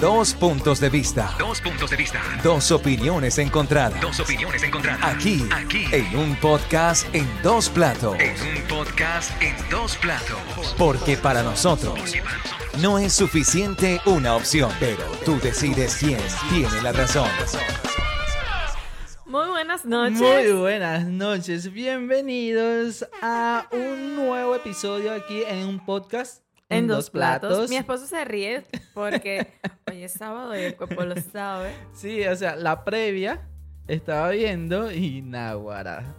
[0.00, 1.34] Dos puntos de vista.
[1.38, 2.20] Dos puntos de vista.
[2.42, 4.00] Dos opiniones encontradas.
[4.00, 5.00] Dos opiniones encontradas.
[5.04, 5.84] Aquí, Aquí.
[5.92, 8.16] en un podcast en dos platos.
[8.18, 10.74] En un podcast en dos platos.
[10.78, 12.80] Porque para nosotros Porque para nosotros.
[12.80, 17.28] no es suficiente una opción, pero tú decides quién tiene la razón.
[19.26, 20.18] Muy buenas noches.
[20.18, 27.68] Muy buenas noches, bienvenidos a un nuevo episodio aquí en un podcast en dos platos.
[27.68, 28.64] Mi esposo se ríe
[28.94, 29.46] porque
[29.90, 31.74] hoy es sábado y el cuerpo lo sabe.
[31.92, 33.42] Sí, o sea, la previa
[33.86, 36.14] estaba viendo y náguara.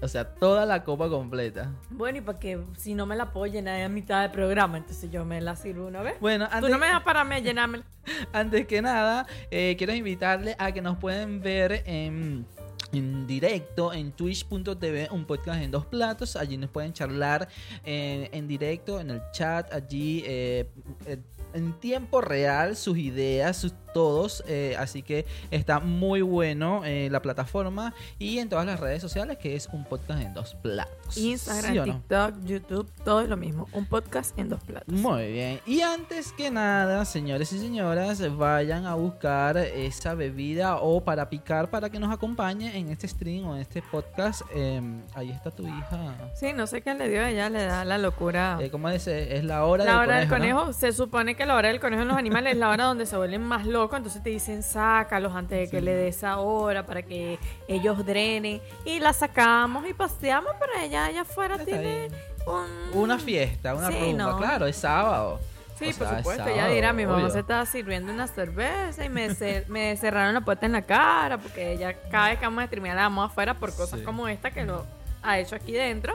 [0.00, 1.72] O sea, toda la copa completa.
[1.88, 5.24] Bueno, y porque si no me la puedo llenar a mitad del programa, entonces yo
[5.24, 6.20] me la sirvo una vez.
[6.20, 7.84] Bueno, Tú antes, no me dejas pararme llenármela.
[8.34, 12.46] antes que nada, eh, quiero invitarle a que nos pueden ver en,
[12.92, 16.36] en directo en twitch.tv, un podcast en dos platos.
[16.36, 17.48] Allí nos pueden charlar
[17.84, 20.68] en, en directo, en el chat, allí eh,
[21.06, 21.18] eh,
[21.52, 24.44] en tiempo real, sus ideas, sus todos.
[24.46, 29.38] eh, así que está muy bueno eh, la plataforma y en todas las redes sociales,
[29.38, 31.16] que es un podcast en dos platos.
[31.16, 31.94] Instagram, ¿Sí o no?
[31.94, 33.68] TikTok, YouTube, todo es lo mismo.
[33.72, 34.92] Un podcast en dos platos.
[34.94, 35.60] Muy bien.
[35.66, 41.70] Y antes que nada, señores y señoras, vayan a buscar esa bebida o para picar
[41.70, 44.42] para que nos acompañe en este stream o en este podcast.
[44.54, 44.82] Eh,
[45.14, 46.30] ahí está tu hija.
[46.34, 48.58] Sí, no sé qué le dio a ella, le da la locura.
[48.60, 49.06] Eh, ¿Cómo es?
[49.06, 50.60] Eh, Es la hora la del hora del conejo, ¿no?
[50.64, 53.06] conejo, se supone que la hora del conejo en los animales es la hora donde
[53.06, 56.84] se vuelven más locos, entonces te dicen sácalos antes de que le des esa hora
[56.86, 62.08] para que ellos drenen y la sacamos y paseamos para ella allá afuera Está tiene
[62.46, 62.98] un...
[63.00, 64.24] Una fiesta, una Sí, rumba.
[64.32, 64.36] no.
[64.38, 65.40] Claro, es sábado.
[65.78, 67.30] Sí, O por sea, supuesto, ella dirá, mi mamá obvio.
[67.30, 71.38] se estaba sirviendo una cerveza y me, cer- me cerraron la puerta en la cara
[71.38, 74.04] porque ella cada vez que vamos a streamear la vamos afuera por cosas Sí.
[74.04, 74.84] como esta que lo
[75.22, 76.14] ha hecho aquí dentro.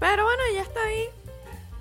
[0.00, 1.04] Pero bueno, ella está ahí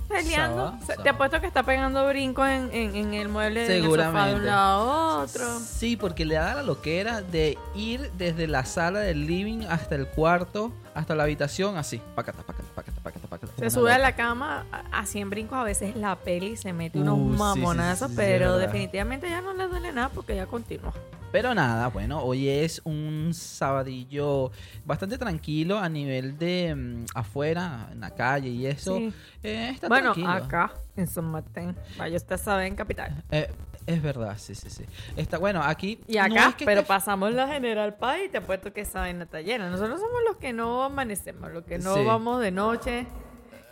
[0.07, 0.73] peleando.
[1.03, 4.35] Te apuesto que está pegando brincos en, en- en el mueble sofá de Seguramente.
[4.35, 5.59] un lado a otro.
[5.59, 10.07] Sí, porque le da la loquera de ir desde la sala del living hasta el
[10.07, 12.01] cuarto, hasta la habitación, así.
[12.15, 13.53] Pacata, pacata, pacata, pacata, pacata.
[13.59, 17.17] Se sube a la cama así en brincos a veces la peli se mete unos
[17.17, 20.47] Uh, sí, sí, sí, mamonazos, sí, pero definitivamente ya no le duele nada porque ya
[20.47, 20.93] continúa.
[21.31, 24.51] Pero nada, bueno, hoy es un sabadillo
[24.85, 28.97] bastante tranquilo a nivel de mm, afuera, en la calle y eso.
[28.97, 29.13] Sí.
[29.43, 30.31] Eh, está Bueno, tranquilo.
[30.31, 33.23] acá en San Martín, vaya usted sabe en Capital.
[33.29, 33.51] Eh,
[33.87, 34.83] es verdad, sí, sí, sí.
[35.15, 35.99] Está, bueno, aquí.
[36.07, 38.99] Y no acá, es que pero pasamos la General Paz y te apuesto que esa
[38.99, 39.69] vaina está llena.
[39.69, 42.03] Nosotros somos los que no amanecemos, los que no Sí.
[42.03, 43.07] vamos de noche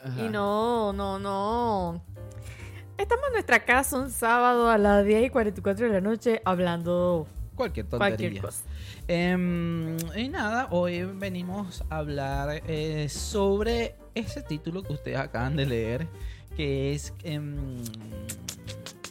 [0.03, 0.21] Ajá.
[0.25, 2.01] y no, no, no.
[2.97, 7.27] Estamos en nuestra casa un sábado a las 10 y 44 de la noche hablando
[7.55, 8.17] Cualquier tontería.
[8.17, 8.63] cualquier cosa.
[9.07, 15.65] Em, y nada, hoy venimos a hablar eh, sobre ese título que ustedes acaban de
[15.65, 16.07] leer,
[16.55, 17.13] que es...
[17.23, 17.83] em,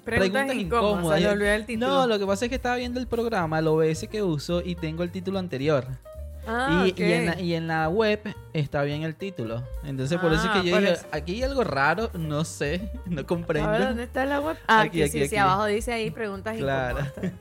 [0.05, 1.87] Preguntas incómodas, se le olvidó el título.
[1.89, 4.75] No, lo que pasa es que estaba viendo el programa, el OBS que uso, y
[4.75, 5.87] tengo el título anterior.
[6.47, 8.21] Ah, y, y en la, y en la web
[8.53, 9.63] está bien el título.
[9.83, 11.07] Entonces, por eso es Ah, que yo por dije, eso.
[11.11, 13.71] aquí hay algo raro, no sé, no comprendo.
[13.71, 14.59] Ahora, ¿dónde está la web?
[14.67, 15.37] Ah, Aquí, aquí, aquí, sí, sí, aquí.
[15.39, 16.99] abajo dice ahí preguntas Claro.
[17.01, 17.33] incómodas.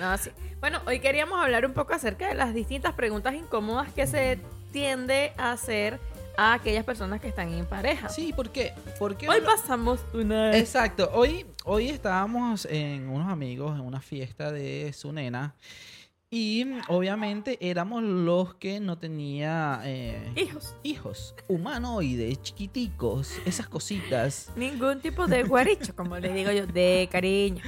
[0.00, 0.30] No, sí.
[0.60, 4.38] Bueno, hoy queríamos hablar un poco acerca de las distintas preguntas incómodas que se
[4.72, 6.00] tiende a hacer
[6.36, 8.08] a aquellas personas que están en pareja.
[8.08, 8.74] Sí, ¿por qué?
[8.98, 10.56] Porque Hoy pasamos una...
[10.56, 15.54] Exacto, hoy, hoy estábamos en unos amigos en una fiesta de su nena
[16.28, 20.74] y obviamente éramos los que no tenía eh, Hijos.
[20.82, 24.50] hijos humanoides, chiquiticos, esas cositas.
[24.56, 27.62] Ningún tipo de guaricho, como les digo yo, de cariño.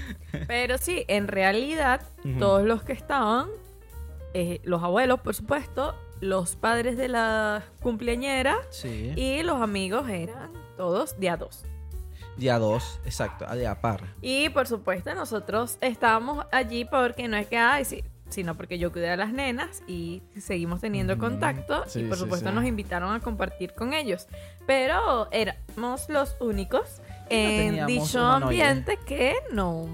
[0.49, 2.03] Pero sí, en realidad,
[2.41, 3.47] todos los que estaban,
[4.35, 9.13] eh, los abuelos, por supuesto, los padres de la cumpleañera Sí.
[9.17, 11.65] y los amigos eran todos de a dos.
[12.37, 14.03] Día dos, exacto, a de a par.
[14.23, 18.93] Y por supuesto, nosotros estábamos allí porque no es que, ay, sí, sino porque yo
[18.93, 22.55] cuidé a las nenas y seguimos teniendo contacto Sí, y por sí, supuesto sí.
[22.55, 24.29] nos invitaron a compartir con ellos.
[24.67, 29.87] Pero éramos los únicos en teníamos dicho ambiente que no,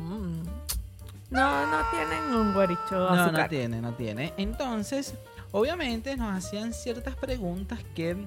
[1.30, 3.42] no, no tienen un guaricho No, azúcar.
[3.44, 4.32] no tiene, no tiene.
[4.36, 5.14] Entonces,
[5.54, 8.26] obviamente nos hacían ciertas preguntas que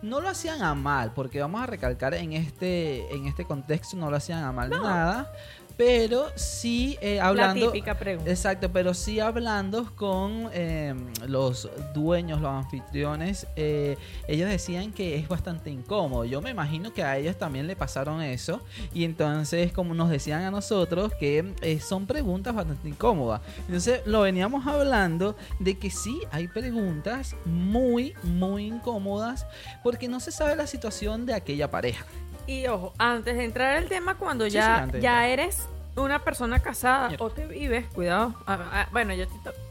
[0.00, 4.10] no lo hacían a mal, porque vamos a recalcar en este, en este contexto no
[4.10, 5.32] lo hacían a mal de nada,
[5.78, 7.66] pero sí eh, hablando...
[7.66, 8.28] La típica pregunta.
[8.28, 10.92] Exacto, pero sí hablando con eh,
[11.28, 13.96] los dueños, los anfitriones, eh,
[14.26, 16.24] ellos decían que es bastante incómodo.
[16.24, 18.60] Yo me imagino que a ellos también le pasaron eso
[18.92, 23.40] y entonces como nos decían a nosotros que eh, son preguntas bastante incómodas.
[23.60, 29.46] Entonces lo veníamos hablando de que sí hay preguntas muy, muy incómodas
[29.84, 32.04] porque no se sabe la situación de aquella pareja.
[32.48, 36.60] Y ojo, antes de entrar al tema, cuando Sí, ya, sí, ya eres una persona
[36.60, 37.24] casada Mierda.
[37.26, 38.34] o que vives, cuidado.
[38.46, 39.26] ah, ah, bueno, yo,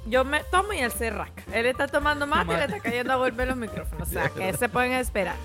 [0.06, 1.42] yo me tomo y él se rasca.
[1.54, 4.08] Él está tomando más y le está cayendo a golpe los micrófonos.
[4.08, 5.36] O sea, que se pueden esperar.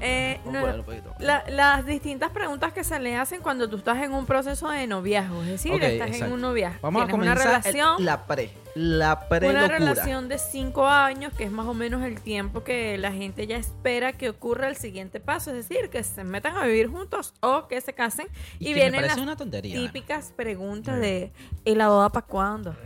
[0.00, 1.14] Eh, Vamos no.
[1.18, 4.86] La- las distintas preguntas que se le hacen cuando tú estás en un proceso de
[4.86, 8.50] noviazgo, es decir, estás en un noviazgo, Vamos a una comenzar el- relación, la pre.
[8.76, 12.96] La pre una relación de cinco años, que es más o menos el tiempo que
[12.98, 16.64] la gente ya espera que ocurra el siguiente paso, es decir, que se metan a
[16.66, 18.28] vivir juntos o que se casen
[18.60, 19.74] y, vienen las una tontería.
[19.74, 21.32] típicas preguntas de
[21.64, 22.76] ¿y la boda para cuándo?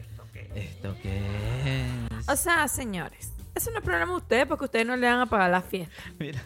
[0.54, 1.18] ¿Esto qué
[1.66, 2.28] es?
[2.28, 5.26] O sea, señores, eso no es problema de ustedes porque ustedes no le van a
[5.26, 5.94] pagar la fiesta.
[6.18, 6.42] Mira.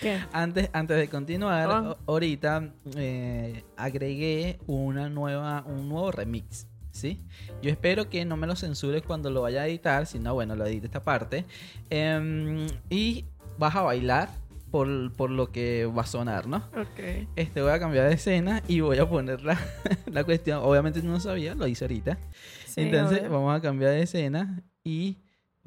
[0.00, 0.18] ¿Qué?
[0.32, 1.96] Antes, antes de continuar, Ah.
[2.06, 6.66] o- ahorita eh, agregué una nueva, un nuevo remix.
[6.92, 7.22] ¿Sí?
[7.62, 10.66] Yo espero que no me lo censures cuando lo vaya a editar, sino bueno, lo
[10.66, 11.44] edite esta parte.
[11.88, 13.26] Em, y
[13.58, 14.28] vas a bailar
[14.72, 16.56] por, por lo que va a sonar, ¿no?
[16.76, 17.28] Ok.
[17.36, 19.56] Este voy a cambiar de escena y voy a poner la,
[20.06, 20.60] la cuestión.
[20.64, 22.18] Obviamente no sabías, lo hice ahorita.
[22.66, 23.30] Sí, Entonces obvio.
[23.30, 25.18] vamos a cambiar de escena y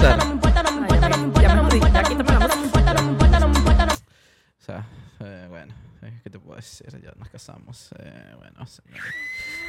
[0.00, 2.14] importa, no me importa, no me Ay, importa, ya me no me jodiste, importa, aquí
[2.14, 3.98] no me te importa, no me importa, no me importa, no me importa, no me
[3.98, 4.86] O sea,
[5.20, 6.86] eh, bueno, eh, ¿qué te puedo decir?
[7.02, 7.90] Ya nos casamos.
[7.98, 9.00] Eh, bueno, señor,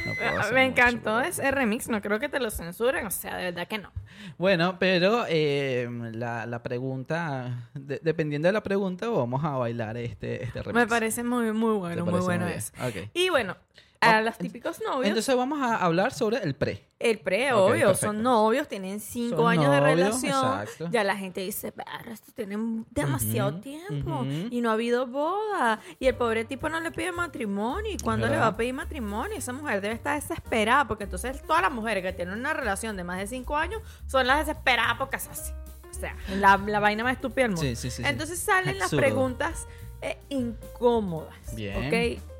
[0.06, 3.06] no puedo hacer Me mucho, encantó pero- ese remix, no creo que te lo censuren,
[3.06, 3.90] o sea, de verdad que no.
[4.38, 10.44] Bueno, pero eh, la, la pregunta, de- dependiendo de la pregunta, vamos a bailar este,
[10.44, 10.74] este remix.
[10.74, 12.58] Me parece muy, muy ¿Te bueno, muy parece bueno bien?
[12.58, 12.72] eso.
[12.80, 13.10] Ok.
[13.14, 13.56] Y bueno,
[14.02, 16.88] a los típicos novios, Entonces vamos a hablar sobre el pre.
[16.98, 18.06] el pre, obvio, perfecto.
[18.08, 20.32] son novios, tienen cinco Son años de relación.
[20.32, 20.88] exacto.
[20.90, 25.80] Ya la gente dice, "Pero esto tienen demasiado tiempo y no ha habido boda.
[25.98, 27.90] Y el pobre tipo no le pide matrimonio.
[27.92, 29.36] ¿Y cuándo le va a pedir matrimonio?
[29.36, 33.04] Esa mujer debe estar desesperada porque entonces todas las mujeres que tienen una relación de
[33.04, 35.54] más de cinco años son las desesperadas por casarse.
[35.90, 37.62] O sea, la, la vaina más estúpida del mundo.
[37.62, 38.02] Sí, sí, sí.
[38.04, 39.66] Entonces salen las preguntas
[40.00, 41.54] eh, incómodas.
[41.54, 41.76] Bien.
[42.16, 42.31] ¿Ok?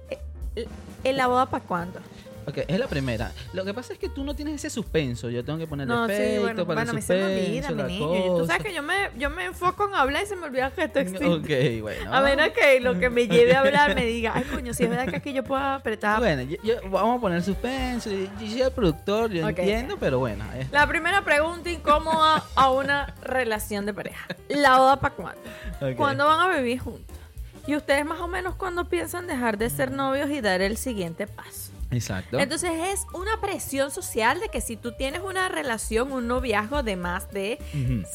[1.04, 2.00] ¿En la boda para cuándo?
[2.44, 3.30] Ok, es la primera.
[3.52, 5.30] Lo que pasa es que tú no tienes ese suspenso.
[5.30, 7.70] Yo tengo que poner No, sí, efecto bueno, para bueno, el se me suspenso, olvida,
[7.70, 8.16] mi la niño.
[8.16, 8.46] Y Tú cosa.
[8.48, 10.98] sabes que yo me, yo me enfoco en hablar y se me olvida que esto
[10.98, 11.24] existe.
[11.24, 12.12] Ok, bueno.
[12.12, 14.90] A menos que lo que me lleve a hablar me diga, ay, coño, si es
[14.90, 16.18] verdad que aquí yo puedo apretar.
[16.18, 18.10] Bueno, yo, yo- vamos a poner suspenso.
[18.10, 20.44] Yo, soy el productor, yo entiendo, pero bueno.
[20.58, 24.26] es- La primera pregunta incómoda a una relación de pareja.
[24.48, 25.40] ¿La boda para cuándo?
[25.96, 27.16] ¿Cuándo van a vivir juntos?
[27.66, 31.26] Y ustedes más o menos cuándo piensan dejar de ser novios y dar el siguiente
[31.26, 31.70] paso.
[31.92, 32.38] Exacto.
[32.38, 36.96] Entonces es una presión social de que si tú tienes una relación, un noviazgo de
[36.96, 37.58] más de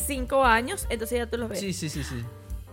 [0.05, 1.59] cinco años, entonces ya tú los ves.
[1.59, 2.23] Sí, sí, sí, sí.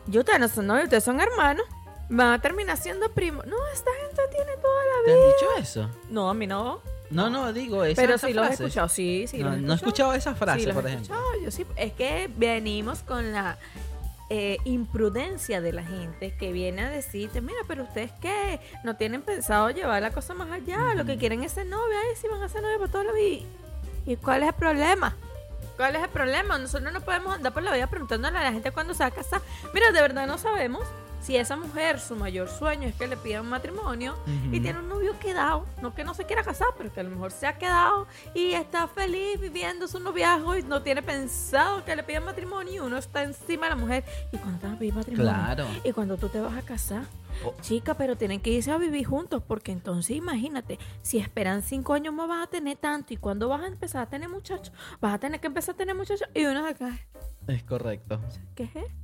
[0.07, 1.65] Yo ustedes no son novios, ustedes son hermanos.
[2.11, 3.47] Van a terminar siendo primos.
[3.47, 5.27] No, esta gente tiene toda la ¿Te han vida.
[5.29, 5.91] dicho eso?
[6.11, 6.81] No, a mí no.
[7.11, 9.39] No, no, digo esa Pero sí los he escuchado, sí, sí.
[9.39, 11.15] No, los he no he escuchado esa frase, Sí, por ejemplo.
[11.15, 11.65] escuchado, yo sí.
[11.77, 13.59] Es que venimos con la
[14.31, 19.23] eh, imprudencia de la gente que viene a decirte, mira, pero ustedes qué, no tienen
[19.23, 22.43] pensado llevar la cosa más allá, lo que quieren es ser novia, ay, sí van
[22.43, 23.45] a ser novia para toda la vida.
[24.07, 25.15] ¿Y cuál es el problema?
[25.77, 26.59] ¿Cuál es el problema?
[26.59, 29.11] Nosotros no podemos andar por la vida preguntándole a la gente cuándo se va a
[29.11, 29.43] casar.
[29.73, 30.87] Mira, de verdad no sabemos
[31.25, 34.15] si esa mujer, su mayor sueño es que le pidan matrimonio
[34.53, 37.09] y tiene un novio quedado, no que no se quiera casar, pero que a lo
[37.09, 41.97] mejor se ha quedado y está feliz viviendo su noviazgo y no tiene pensado que
[41.97, 44.05] le pidan matrimonio y uno está encima de la mujer.
[44.33, 45.33] ¿Y cuando te vas a pedir matrimonio?
[45.33, 45.67] Claro.
[45.83, 47.05] ¿Y cuando tú te vas a casar?
[47.43, 47.55] Oh.
[47.63, 52.13] Chica, pero tienen que irse a vivir juntos porque entonces imagínate, si esperan cinco años
[52.13, 55.19] más vas a tener tanto y cuando vas a empezar a tener muchachos, vas a
[55.19, 56.99] tener que empezar a tener muchachos y uno de acá,
[57.49, 58.21] Es correcto.
[58.55, 59.04] ¿qué es?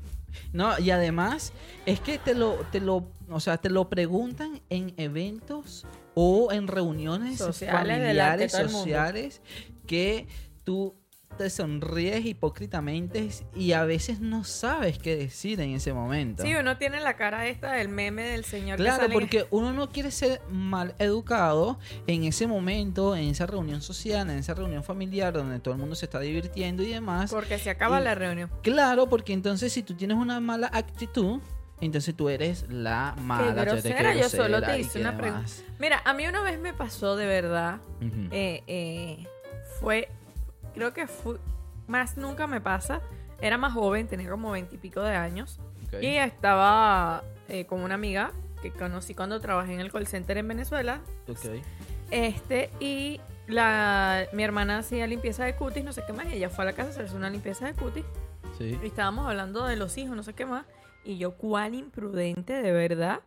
[0.53, 1.53] No, y además
[1.87, 6.67] es que te lo, te lo, o sea, te lo preguntan en eventos o en
[6.67, 9.43] reuniones Sociales, familiares, sociales,
[9.87, 10.27] que
[10.65, 11.00] tú
[11.37, 16.43] te sonríes hipócritamente y a veces no sabes qué decir en ese momento.
[16.43, 19.73] Sí, uno tiene la cara esta del meme del señor que Claro, en- porque uno
[19.73, 24.85] no quiere ser mal educado en ese momento, en esa reunión social, en esa reunión
[24.85, 27.31] familiar donde todo el mundo se está divirtiendo y demás.
[27.31, 28.51] porque se acaba Y- la reunión.
[28.63, 31.41] Claro, porque entonces si tú tienes una mala actitud,
[31.81, 33.55] entonces tú eres la mala.
[33.55, 35.51] que grosera, yo solo te hice que una pregunta.
[35.79, 37.79] Mira, a mí una vez me pasó de verdad,
[38.31, 39.27] eh, eh,
[39.81, 40.09] fue,
[40.73, 41.39] creo que fue,
[41.87, 43.01] más nunca me pasa,
[43.41, 45.61] era más joven, tenía como veintipico de años.
[46.01, 48.31] Y estaba eh, con una amiga
[48.63, 51.01] que conocí cuando trabajé en el call center en Venezuela.
[51.27, 51.61] Ok.
[52.11, 56.27] Este, y la, mi hermana hacía limpieza de cutis, no sé qué más.
[56.27, 58.05] Y ella fue a la casa a hacerse una limpieza de cutis.
[58.57, 58.79] Sí.
[58.81, 60.65] Y estábamos hablando de los hijos, no sé qué más.
[61.05, 63.21] Y yo, cuán imprudente, de verdad.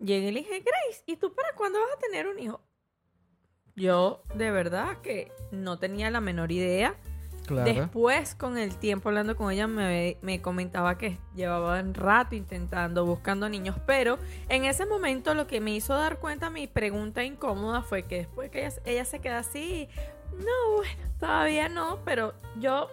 [0.00, 2.60] Llegué y le dije, Grace, ¿y tú para cuándo vas a tener un hijo?
[3.78, 6.94] Yo, de verdad, que no tenía la menor idea.
[7.46, 7.72] Claro.
[7.72, 13.48] Después, con el tiempo hablando con ella, me, me comentaba que llevaban rato intentando, buscando
[13.48, 13.76] niños.
[13.86, 14.18] Pero
[14.50, 18.50] en ese momento lo que me hizo dar cuenta, mi pregunta incómoda fue que después
[18.50, 19.88] que ella, ella se queda así,
[20.36, 22.88] no, bueno, todavía no, pero yo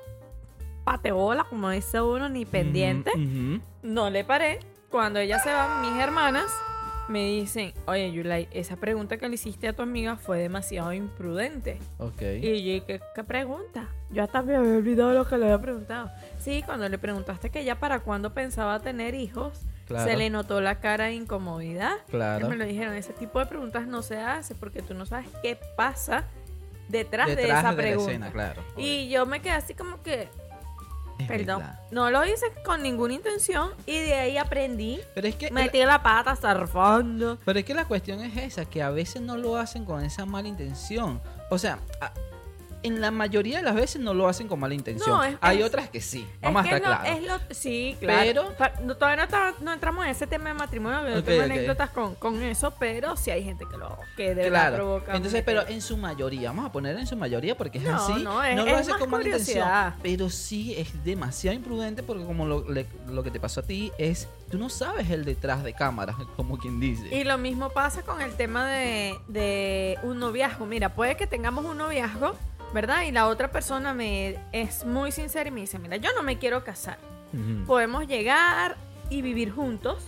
[0.86, 3.12] pateola, como dice uno, ni pendiente.
[3.12, 3.62] Ujú, ujú.
[3.84, 4.60] No le paré.
[4.90, 6.50] Cuando ella se va, mis hermanas
[7.08, 11.78] me dicen, oye, Yulai, esa pregunta que le hiciste a tu amiga fue demasiado imprudente.
[12.00, 12.22] Ok.
[12.42, 13.90] Y yo, ¿qué, qué pregunta?
[14.10, 16.10] Yo hasta me había olvidado lo que le había preguntado.
[16.40, 20.10] Sí, cuando le preguntaste que ya para cuándo pensaba tener hijos, Claro.
[20.10, 21.94] se le notó la cara de incomodidad.
[22.10, 22.48] Claro.
[22.48, 25.28] Y me lo dijeron, ese tipo de preguntas no se hace porque tú no sabes
[25.44, 26.24] qué pasa
[26.90, 28.12] detrás, de esa de la pregunta.
[28.12, 28.64] escena, claro.
[28.78, 30.28] Y yo me quedé así como que,
[31.20, 31.80] Es perdón, verdad.
[31.92, 35.00] no lo hice con ninguna intención y de ahí aprendí.
[35.14, 37.38] Pero es que Metí la pata hasta el fondo.
[37.46, 40.26] Pero es que la cuestión es esa, que a veces no lo hacen con esa
[40.26, 41.22] mala intención.
[41.50, 42.12] O sea, a-
[42.84, 45.10] en la mayoría de las veces no lo hacen con mala intención.
[45.10, 47.18] No, es- Hay es- otras que sí, vamos es a que estar no- claros.
[47.20, 48.54] es lo- sí, claro.
[48.58, 51.40] Pero- no, todavía no, no entramos en ese tema de matrimonio, que yo Ok, tengo
[51.46, 51.52] ok.
[51.52, 54.76] anécdotas con, con eso, pero sí hay gente que lo que de Claro.
[54.76, 55.16] provoca.
[55.16, 58.24] Entonces, pero en su mayoría, vamos a poner en su mayoría porque es No, así.
[58.24, 59.68] no, es- lo es hace más con mala intención.
[60.04, 63.92] Pero sí es demasiado imprudente porque como lo, le- lo que te pasó a ti
[63.98, 67.08] es, tú no sabes el detrás de cámaras, como quien dice.
[67.16, 70.66] Y lo mismo pasa con el tema de, de un noviazgo.
[70.66, 72.36] Mira, puede que tengamos un noviazgo,
[72.76, 73.04] ¿verdad?
[73.04, 76.38] Y la otra persona me es muy sincera y me dice, mira, yo no me
[76.38, 76.98] quiero casar.
[77.66, 78.76] Podemos llegar
[79.10, 80.04] y vivir juntos.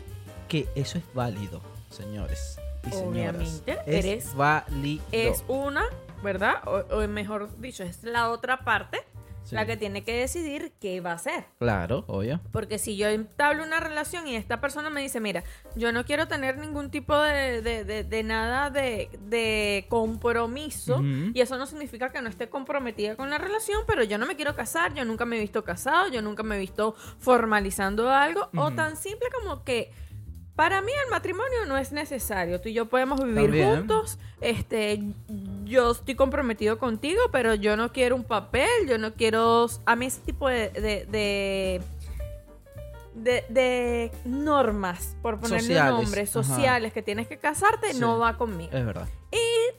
[0.49, 2.59] Que eso es válido, señores.
[2.85, 3.07] Y señoras.
[3.09, 5.03] Obviamente, es eres- válido.
[5.13, 5.85] Es una,
[6.21, 6.55] ¿verdad?
[6.67, 8.99] O, o mejor dicho, es la otra parte
[9.47, 9.55] Sí.
[9.55, 11.45] la que tiene que decidir qué va a hacer.
[11.57, 12.41] Claro, obvio.
[12.51, 15.43] Porque si yo entablo una relación y esta persona me dice, mira,
[15.75, 21.01] yo no quiero tener ningún tipo de, de- de- de nada de, de compromiso,
[21.33, 24.35] y eso no significa que no esté comprometida con la relación, pero yo no me
[24.35, 28.49] quiero casar, yo nunca me he visto casado, yo nunca me he visto formalizando algo,
[28.57, 29.91] o tan simple como que
[30.57, 32.59] para mí el matrimonio no es necesario.
[32.59, 33.77] Tú y yo podemos vivir También.
[33.77, 34.17] juntos.
[34.41, 35.03] Este,
[35.65, 40.07] yo estoy comprometido contigo, pero yo no quiero un papel, yo no quiero a mí
[40.07, 41.81] ese tipo de de, de,
[43.23, 46.31] de- de normas, por ponerle Sociales, un nombre, ajá.
[46.31, 47.99] sociales que tienes que casarte, Sí.
[47.99, 48.71] no va conmigo.
[48.75, 49.07] Es verdad.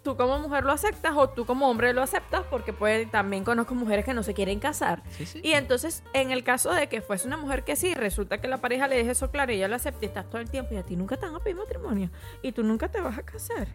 [0.05, 3.75] Tú como mujer lo aceptas o tú como hombre lo aceptas porque puede, también conozco
[3.75, 5.03] mujeres que no se quieren casar.
[5.11, 5.41] Sí, sí.
[5.43, 8.59] Y entonces, en el caso de que fuese una mujer que sí, resulta que la
[8.59, 10.77] pareja le deje eso claro y ella lo acepta y estás todo el tiempo y
[10.79, 12.11] a ti nunca te van a pedir matrimonio
[12.43, 13.69] y tú nunca te vas a casar.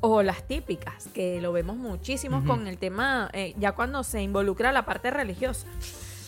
[0.00, 4.70] O las típicas, que lo vemos muchísimo con el tema, eh, ya cuando se involucra
[4.72, 5.66] la parte religiosa.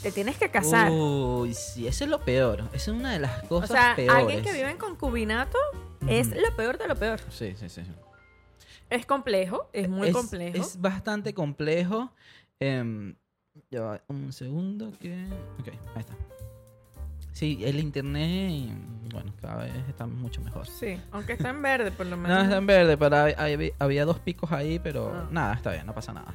[0.02, 0.90] Te tienes que casar.
[0.90, 2.60] Uy, sí, eso es lo peor.
[2.72, 4.14] Esa es una de las o cosas sea, peores.
[4.16, 5.56] alguien que vive en concubinato
[6.08, 7.20] es lo peor de lo peor.
[7.30, 7.82] Sí, sí, sí.
[8.90, 10.56] Es complejo, es muy es, complejo.
[10.58, 12.12] Es bastante complejo.
[13.70, 15.12] Ya va, un segundo que...
[15.60, 16.14] Ok, ahí está.
[17.32, 18.70] Sí, el internet,
[19.12, 20.66] bueno, cada vez está mucho mejor.
[20.66, 22.36] Sí, aunque está en verde por lo menos.
[22.36, 23.16] No, está en verde, pero
[23.78, 25.28] había dos picos ahí, pero Ah.
[25.30, 26.34] nada, está bien, no pasa nada.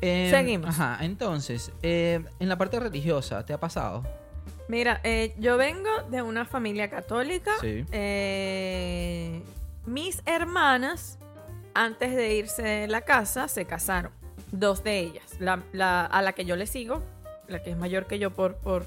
[0.00, 0.70] Em, Seguimos.
[0.70, 4.04] Ajá, entonces, em, en la parte religiosa, ¿te ha pasado?
[4.68, 7.52] Mira, eh, yo vengo de una familia católica.
[7.60, 7.84] Sí.
[7.90, 9.42] Eh,
[9.86, 11.18] mis hermanas,
[11.74, 14.12] antes de irse de la casa, se casaron.
[14.52, 15.24] Dos de ellas.
[15.40, 17.02] La, la- a la que yo le sigo,
[17.48, 18.84] la que es mayor que yo por, por...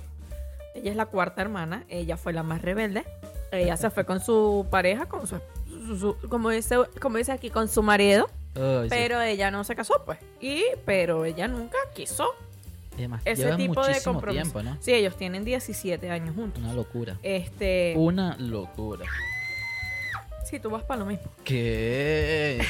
[0.76, 1.84] Ella es la cuarta hermana.
[1.90, 3.04] Ella fue la más rebelde.
[3.52, 7.50] Ella se fue con su pareja, con su, su- su- como, dice, como dice aquí,
[7.50, 8.30] con su marido.
[8.54, 8.88] Sí.
[8.90, 10.20] Pero ella no se casó, pues.
[10.40, 12.28] Y, pero ella nunca quiso
[12.96, 14.42] Además, ese tipo de compromiso.
[14.44, 14.78] tiempo, ¿no?
[14.82, 16.62] Sí, ellos tienen 17 años juntos.
[16.64, 17.18] Una locura.
[17.24, 19.06] Este, Una locura.
[20.44, 21.32] sí, tú vas para lo mismo.
[21.44, 22.62] ¿Qué?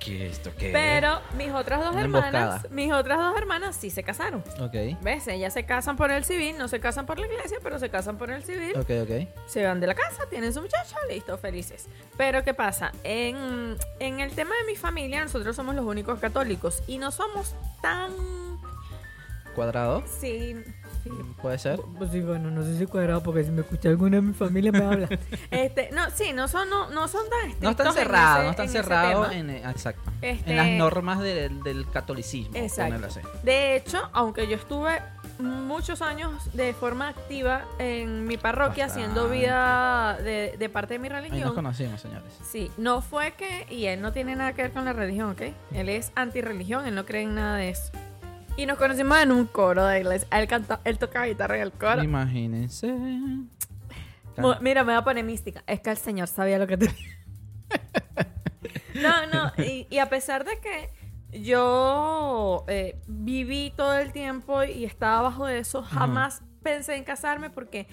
[0.00, 0.70] ¿Qué esto qué?
[0.72, 2.62] Pero mis otras dos Una hermanas, emboscada.
[2.74, 4.42] mis otras dos hermanas sí se casaron.
[4.58, 5.28] Ok, ¿Ves?
[5.28, 8.16] Ellas se casan por el civil, no se casan por la iglesia, pero se casan
[8.16, 8.72] por el civil.
[8.76, 9.28] ok, ok.
[9.46, 11.86] Se van de la casa, tienen su muchacho, listo, felices.
[12.16, 12.92] Pero ¿qué pasa?
[13.04, 17.54] En, en el tema de mi familia, nosotros somos los únicos católicos y no somos
[17.82, 18.10] tan...
[19.54, 20.02] ¿Cuadrado?
[20.06, 20.56] Sí,
[21.02, 21.80] sí, ¿Puede ser?
[21.98, 24.72] Pues sí, bueno, no sé si cuadrado, porque si me escucha alguna de mi familia
[24.72, 25.08] me habla.
[25.50, 28.68] este, no, sí, no son, no, no son tan estrictos No están cerrados, no están
[28.68, 30.10] cerrados en, eh, exacto.
[30.20, 32.56] Este- en las normas del, del catolicismo.
[32.56, 33.08] Exacto.
[33.42, 35.00] De hecho, aunque yo estuve
[35.38, 41.08] muchos años de forma activa en mi parroquia haciendo vida de, de parte de mi
[41.08, 41.54] Ahí nos religión.
[41.54, 42.30] conocimos, señores.
[42.44, 45.42] Sí, no fue que, y él no tiene nada que ver con la religión, ¿ok?
[45.72, 47.90] Él es antirreligión, él no cree en nada de eso.
[48.56, 50.28] Y nos conocimos en un coro de iglesia.
[50.32, 52.02] Él, canta, él toca guitarra en el coro.
[52.02, 52.94] Imagínense.
[54.60, 55.62] Mira, me va a poner mística.
[55.66, 56.94] Es que el Señor sabía lo que tenía.
[58.94, 60.90] no, no, y, y a pesar de que
[61.32, 67.86] yo eh, viví todo el tiempo y estaba bajo eso, jamás pensé en casarme porque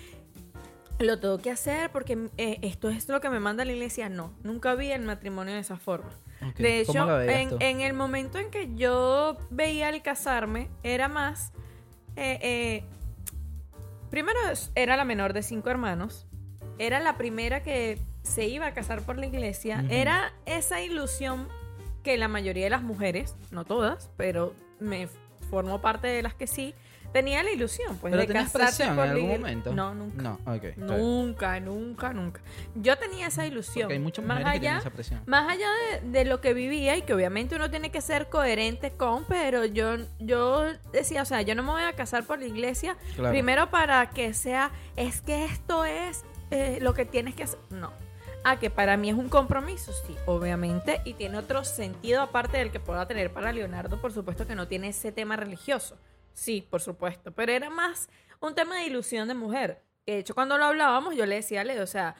[1.00, 4.10] lo tengo que hacer, porque eh, esto es lo que me manda la iglesia.
[4.10, 6.10] No, nunca vi el matrimonio de esa forma.
[6.58, 11.52] De ¿cómo hecho, en, el momento en que yo veía el casarme, era más...
[12.16, 12.84] eh, eh,
[14.10, 14.40] primero
[14.76, 16.28] era la menor de cinco hermanos.
[16.80, 19.86] Era la primera que se iba a casar por la iglesia.
[19.90, 21.48] Era esa ilusión
[22.04, 25.08] que la mayoría de las mujeres, no todas, pero me
[25.50, 26.74] formó parte de las que sí,
[27.14, 29.74] tenía la ilusión, pues, ¿Pero de tenías casarse presión por en algún momento?
[29.74, 30.22] No, nunca.
[30.22, 30.64] No, ok.
[30.64, 30.88] está bien.
[30.88, 32.42] Nunca, nunca, nunca.
[32.76, 33.84] Yo tenía esa ilusión.
[33.84, 35.22] Porque hay muchas más mujeres que tienen allá, esa presión.
[35.26, 35.68] más allá
[36.02, 39.66] de, de lo que vivía y que obviamente uno tiene que ser coherente con, pero
[39.66, 43.32] yo, yo decía, o sea, yo no me voy a casar por la iglesia, Claro.
[43.32, 47.60] primero para que sea, es que esto es eh, lo que tienes que hacer.
[47.70, 47.92] No.
[48.44, 52.72] Ah, que para mí es un compromiso, sí, obviamente, y tiene otro sentido aparte del
[52.72, 55.98] que pueda tener para Leonardo, por supuesto que no tiene ese tema religioso.
[56.38, 59.82] Sí, por supuesto, pero era más un tema de ilusión de mujer.
[60.06, 62.16] De hecho, cuando lo hablábamos, yo le decía a Leo, o sea,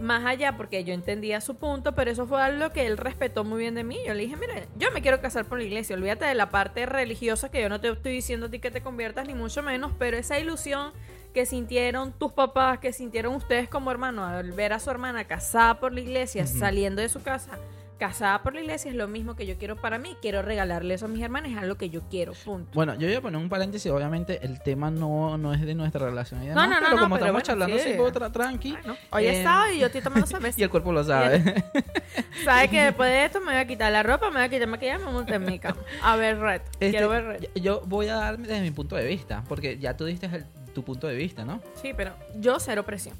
[0.00, 3.58] más allá, porque yo entendía su punto, pero eso fue algo que él respetó muy
[3.58, 3.98] bien de mí.
[4.06, 6.86] Yo le dije, mira, yo me quiero casar por la iglesia, olvídate de la parte
[6.86, 9.92] religiosa, que yo no te estoy diciendo a ti que te conviertas, ni mucho menos,
[9.98, 10.94] pero esa ilusión
[11.34, 15.80] que sintieron tus papás, que sintieron ustedes como hermanos, al ver a su hermana casada
[15.80, 17.58] por la iglesia, saliendo de su casa,
[18.00, 21.04] casada por la iglesia, es lo mismo que yo quiero para mí, quiero regalarle eso
[21.04, 22.68] a mis hermanas, es algo que yo quiero, punto.
[22.74, 23.92] Bueno, yo voy a poner un paréntesis.
[23.92, 26.42] Obviamente, el tema no, no es de nuestra relación.
[26.42, 27.88] y No, demás, no, no, pero no, como estamos bueno, charlando sí.
[27.90, 28.72] así, poco tra- tranqui.
[28.72, 30.58] Bueno, hoy eh, es sábado y yo estoy tomando cerveza.
[30.60, 31.62] Y el cuerpo lo sabe.
[32.44, 34.66] ¿Sabes que después de esto me voy a quitar la ropa, me voy a quitar
[34.66, 35.76] maquillaje me monto en mi cama?
[36.02, 36.62] A ver, Red.
[36.72, 37.40] Este, Quiero ver Red.
[37.42, 40.44] yo- Yo voy a dar desde mi punto de vista, porque ya tú diste el-
[40.74, 41.60] tu punto de vista, ¿no?
[41.82, 43.14] Sí, pero yo cero presión.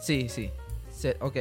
[0.00, 0.50] Sí, sí.
[1.20, 1.36] Ok.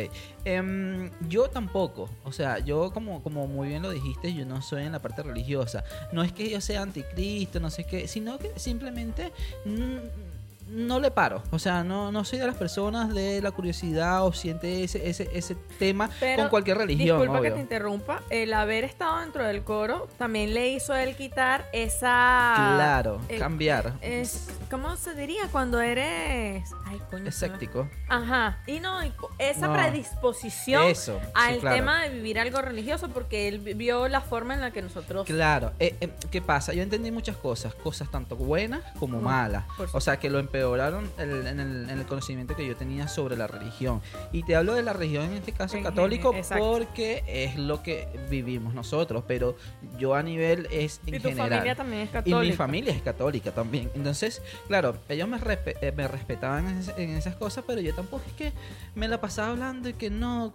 [0.45, 2.09] Em, yo tampoco.
[2.23, 5.23] O sea, yo como, como muy bien lo dijiste, yo no soy en la parte
[5.23, 5.83] religiosa.
[6.11, 9.31] No es que yo sea anticristo, no sé qué, sino que simplemente
[9.65, 10.30] mm,
[10.71, 11.43] no le paro.
[11.51, 15.29] O sea, no, no soy de las personas de la curiosidad o siente ese, ese,
[15.33, 17.19] ese tema Pero, con cualquier religión.
[17.19, 18.21] Disculpa que te interrumpa.
[18.29, 22.53] El haber estado dentro del coro también le hizo a él quitar esa.
[22.75, 23.93] Claro, eh, cambiar.
[24.01, 26.63] Es, ¿Cómo se diría cuando eres.
[26.85, 27.27] Ay, coño.
[27.27, 27.89] Escéptico.
[28.07, 28.59] Ajá.
[28.65, 28.99] Y no,
[29.39, 29.73] esa No.
[29.73, 31.75] predisposición Eso, sí, al claro.
[31.75, 35.25] tema de vivir algo religioso porque él vio la forma en la que nosotros.
[35.25, 36.73] Claro, eh, eh, ¿qué pasa?
[36.73, 39.65] Yo entendí muchas cosas, cosas tanto buenas como malas.
[39.93, 43.35] O sea, que lo empeoraron el- en, el, en el conocimiento que yo tenía sobre
[43.35, 44.01] la religión.
[44.31, 46.63] Y te hablo de la religión en este caso En católico exacto.
[46.71, 49.55] porque es lo que vivimos nosotros, pero
[49.97, 51.49] yo a nivel es en y tu general.
[51.49, 52.39] familia también es Y católica.
[52.41, 53.89] mi familia es católica también.
[53.95, 57.93] Entonces, claro, ellos me, respe- eh, me respetaban en, es- en esas cosas, pero yo
[57.95, 58.53] tampoco es que
[58.95, 60.53] me la pasaba hablando y que no,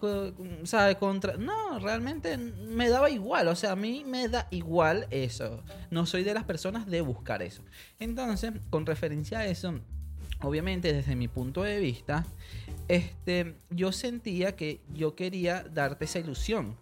[0.64, 0.97] ¿sabe?
[0.97, 1.37] Contra.
[1.37, 3.49] No, realmente me daba igual.
[3.49, 5.62] O sea, a mí me da igual eso.
[5.90, 7.62] No soy de las personas de buscar eso.
[7.99, 9.81] Entonces, con referencia a eso,
[10.42, 12.27] obviamente desde mi punto de vista,
[12.88, 16.76] este, yo sentía que yo quería darte esa ilusión.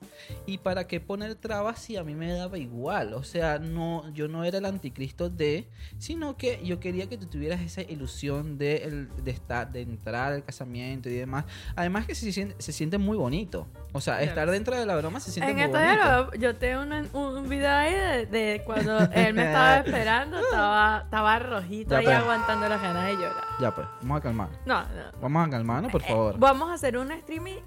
[0.46, 3.14] ¿Y para qué poner trabas si a mí me daba igual?
[3.14, 5.66] O sea, no, yo no era el anticristo de,
[5.98, 10.33] sino que yo quería que tú tuvieras esa ilusión de, el- de estar, de entrar
[10.33, 11.44] al casamiento y demás.
[11.74, 13.66] Además que se siente, se siente muy bonito.
[13.92, 14.29] O sea, Claro.
[14.31, 16.03] estar dentro de la broma se siente En muy estos bonito.
[16.05, 20.38] días lo- yo tengo un, un video ahí de, de cuando él me estaba esperando,
[20.40, 22.16] estaba, estaba rojito Ya, ahí pues.
[22.16, 23.44] aguantando las ganas de llorar.
[23.61, 24.48] Ya pues, vamos a calmar.
[24.66, 24.88] No, no.
[25.20, 26.35] Vamos a calmarnos, por Eh, favor.
[26.38, 27.61] vamos a hacer un streaming.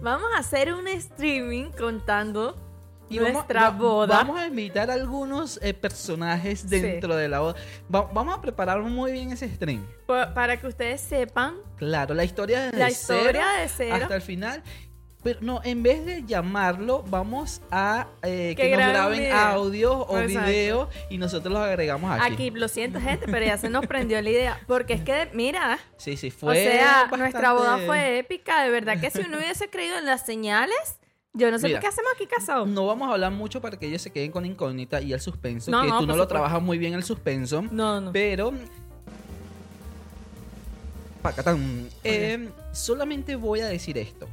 [0.00, 2.56] Vamos a hacer un streaming contando
[3.10, 4.16] Y nuestra boda.
[4.16, 7.54] Vamos a invitar a algunos eh, personajes dentro de la boda.
[7.94, 9.84] Va- vamos a preparar muy bien ese stream.
[10.06, 13.94] pa- para que ustedes sepan Claro, la historia desde la historia cero de cero.
[14.02, 14.62] hasta el final.
[15.24, 20.48] Pero no, en vez de llamarlo, vamos a eh, que, nos graben audio o Exacto.
[20.50, 22.34] video y nosotros los agregamos aquí.
[22.34, 24.60] Aquí, lo siento, gente, pero ya se nos prendió la idea.
[24.66, 26.62] Porque es que, mira, Sí, sí, o fue.
[26.62, 28.62] sea, bastante- nuestra boda fue épica.
[28.62, 30.76] De verdad que si uno hubiese creído en las señales,
[31.32, 32.68] yo no sé Mira, qué hacemos aquí casados.
[32.68, 35.70] No vamos a hablar mucho para que ellos se queden con incógnita y el suspenso,
[35.70, 36.28] No, que no, tú no lo supuesto.
[36.34, 37.62] trabajas muy bien el suspenso.
[37.70, 38.12] No, no.
[38.12, 38.52] Pero.
[41.22, 41.88] Pacatán.
[42.04, 44.28] Eh, solamente voy a decir esto.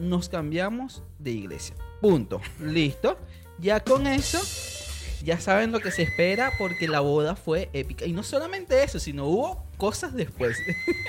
[0.00, 1.76] Nos cambiamos de iglesia.
[2.00, 2.40] Punto.
[2.60, 3.18] Listo.
[3.58, 4.40] Ya con eso.
[5.22, 8.06] ya saben lo que se espera porque la boda fue épica.
[8.06, 10.56] Y no solamente eso, sino hubo cosas después.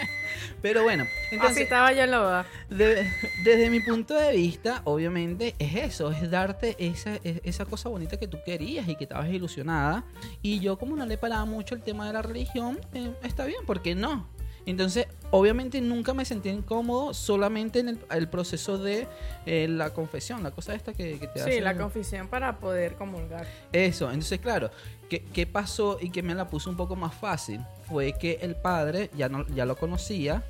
[0.62, 2.45] Pero bueno, Así entonces, estaba yo en la boda.
[2.69, 3.10] de-
[3.43, 8.17] desde mi punto de vista, obviamente es eso, es darte esa, es- esa cosa bonita
[8.17, 10.04] que tú querías y que estabas ilusionada.
[10.41, 13.65] Y yo como no le paraba mucho el tema de la religión, eh, está bien,
[13.65, 14.27] ¿por qué no?
[14.65, 19.08] Entonces, obviamente nunca me sentí incómodo solamente en el, el proceso de
[19.45, 21.62] eh, la confesión, la cosa esta que, que te Sí, hace...
[21.62, 23.47] la confesión para poder comulgar.
[23.71, 24.69] Eso, entonces claro,
[25.10, 27.60] ¿qué, qué pasó y que me la puso un poco más fácil?
[27.89, 30.43] Fue que el padre ya, no, ya lo conocía,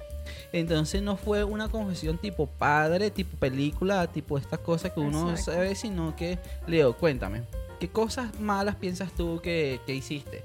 [0.52, 5.54] entonces no fue una confesión tipo padre, tipo película, tipo estas cosas que uno Exacto.
[5.54, 7.44] sabe, sino que, Leo, cuéntame,
[7.80, 10.44] ¿qué cosas malas piensas tú que, que hiciste?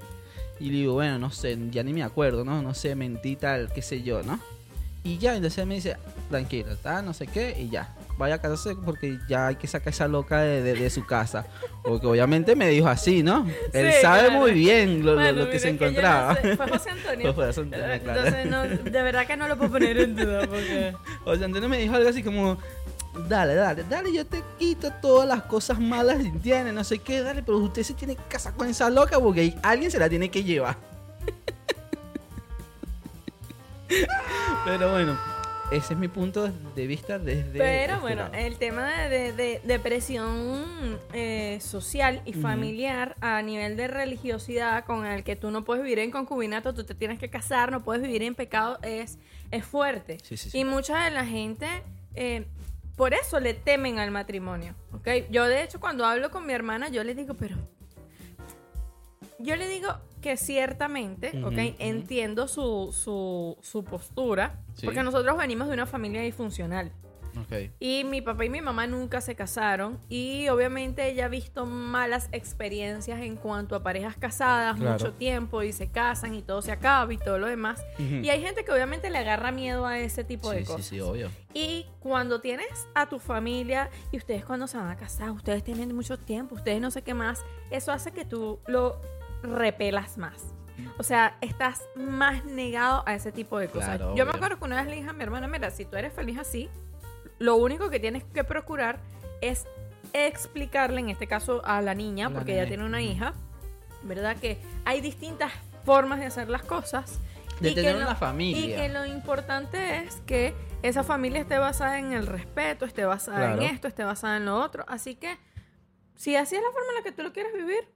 [0.59, 2.61] Y le digo, bueno, no sé, ya ni me acuerdo, ¿no?
[2.61, 4.39] No sé, mentí tal, qué sé yo, ¿no?
[5.03, 5.95] Y ya, entonces me dice,
[6.29, 7.93] tranquilo, tal, no sé qué, y ya.
[8.17, 11.45] Vaya a casarse porque ya hay que sacar esa loca de, de- de su casa.
[11.83, 13.47] Porque obviamente me dijo así, ¿no?
[13.71, 14.39] Él Sí, sabe claro.
[14.39, 16.35] muy bien lo, Bueno, lo que mira, se yo no encontraba.
[16.41, 17.33] sé, Fue José Antonio.
[17.35, 18.25] Fue José Antonio, claro.
[18.25, 20.93] Entonces, no, de verdad que no lo puedo poner en duda porque...
[21.25, 22.57] O sea, entonces me dijo algo así como,
[23.27, 27.21] dale, dale, dale, yo te quito todas las cosas malas que tiene, no sé qué,
[27.21, 30.29] dale, pero usted se tiene que casar con esa loca porque alguien se la tiene
[30.29, 30.77] que llevar.
[34.65, 35.17] pero bueno,
[35.71, 37.57] ese es mi punto de vista desde...
[37.57, 38.33] Pero este bueno, lado.
[38.35, 45.25] el tema de, de, presión eh, social y familiar a nivel de religiosidad con el
[45.25, 48.23] que tú no puedes vivir en concubinato, tú te tienes que casar, no puedes vivir
[48.23, 49.17] en pecado, es,
[49.51, 50.19] es fuerte.
[50.23, 50.57] Sí, sí, sí.
[50.57, 51.67] Y mucha de la gente,
[52.15, 52.45] eh,
[52.97, 55.07] por eso le temen al matrimonio, ¿ok?
[55.29, 57.55] Yo de hecho cuando hablo con mi hermana, yo le digo, pero...
[59.39, 61.75] Yo le digo que ciertamente, ¿ok?
[61.79, 64.85] Entiendo su, su, su postura, Sí.
[64.85, 66.91] porque nosotros venimos de una familia disfuncional.
[67.43, 67.71] Ok.
[67.79, 72.29] Y mi papá y mi mamá nunca se casaron y obviamente ella ha visto malas
[72.31, 74.93] experiencias en cuanto a parejas casadas Claro.
[74.93, 77.83] mucho tiempo y se casan y todo se acaba y todo lo demás.
[77.99, 78.15] Ujú.
[78.23, 80.85] Y hay gente que obviamente le agarra miedo a ese tipo de Sí, sí, cosas.
[80.85, 81.29] sí, obvio.
[81.53, 85.95] Y cuando tienes a tu familia y ustedes cuando se van a casar, ustedes tienen
[85.95, 88.99] mucho tiempo, ustedes no sé qué más, eso hace que tú lo
[89.43, 90.53] repelas más.
[90.99, 93.97] O sea, estás más negado a ese tipo de cosas.
[93.97, 95.95] Claro, Yo me acuerdo que una vez le dije a mi hermana, mira, si tú
[95.95, 96.69] eres feliz así,
[97.39, 98.99] lo único que tienes que procurar
[99.41, 99.65] es
[100.13, 102.61] explicarle, en este caso a la niña, La porque nene.
[102.61, 103.33] ella tiene una hija,
[104.03, 104.37] ¿verdad?
[104.37, 105.51] Que hay distintas
[105.85, 107.19] formas de hacer las cosas.
[107.59, 108.65] De y que tener lo- una familia.
[108.65, 113.37] Y que lo importante es que esa familia esté basada en el respeto, esté basada
[113.37, 113.61] Claro.
[113.61, 114.85] en esto, esté basada en lo otro.
[114.87, 115.37] Así que,
[116.15, 117.87] si así es la forma en la que tú lo quieres vivir,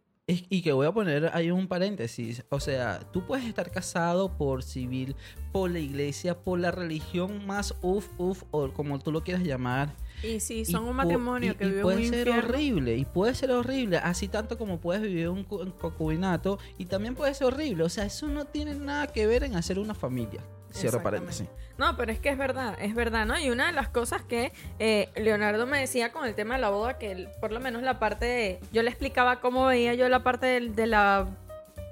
[0.49, 2.43] Y que voy a poner ahí un paréntesis.
[2.49, 5.15] O sea, tú puedes estar casado por civil,
[5.51, 9.93] por la iglesia, por la religión más uf, uf, o como tú lo quieras llamar.
[10.23, 12.95] Y si Y son un matrimonio y- que y vive puede un ser infierno, horrible
[12.97, 17.15] y puede ser horrible así tanto como puedes vivir un, cu- un concubinato y también
[17.15, 17.83] puede ser horrible.
[17.83, 20.41] O sea eso no tiene nada que ver en hacer una familia.
[20.73, 21.47] Cierro paréntesis.
[21.77, 23.37] No, pero es que es verdad, es verdad, ¿no?
[23.37, 26.69] Y una de las cosas que eh, Leonardo me decía con el tema de la
[26.69, 28.59] boda, que él, por lo menos la parte de...
[28.71, 31.27] Yo le explicaba cómo veía yo la parte de, la...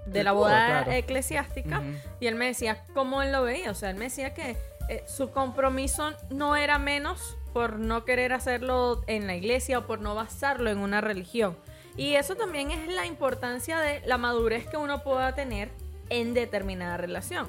[0.05, 0.91] De la boda claro.
[0.91, 1.83] eclesiástica
[2.21, 4.55] y él me decía cómo él lo veía, o sea, él me decía que
[4.87, 10.01] eh, su compromiso no era menos por no querer hacerlo en la iglesia o por
[10.01, 11.57] no basarlo en una religión.
[11.97, 15.69] Y eso también es la importancia de la madurez que uno pueda tener
[16.09, 17.47] en determinada relación.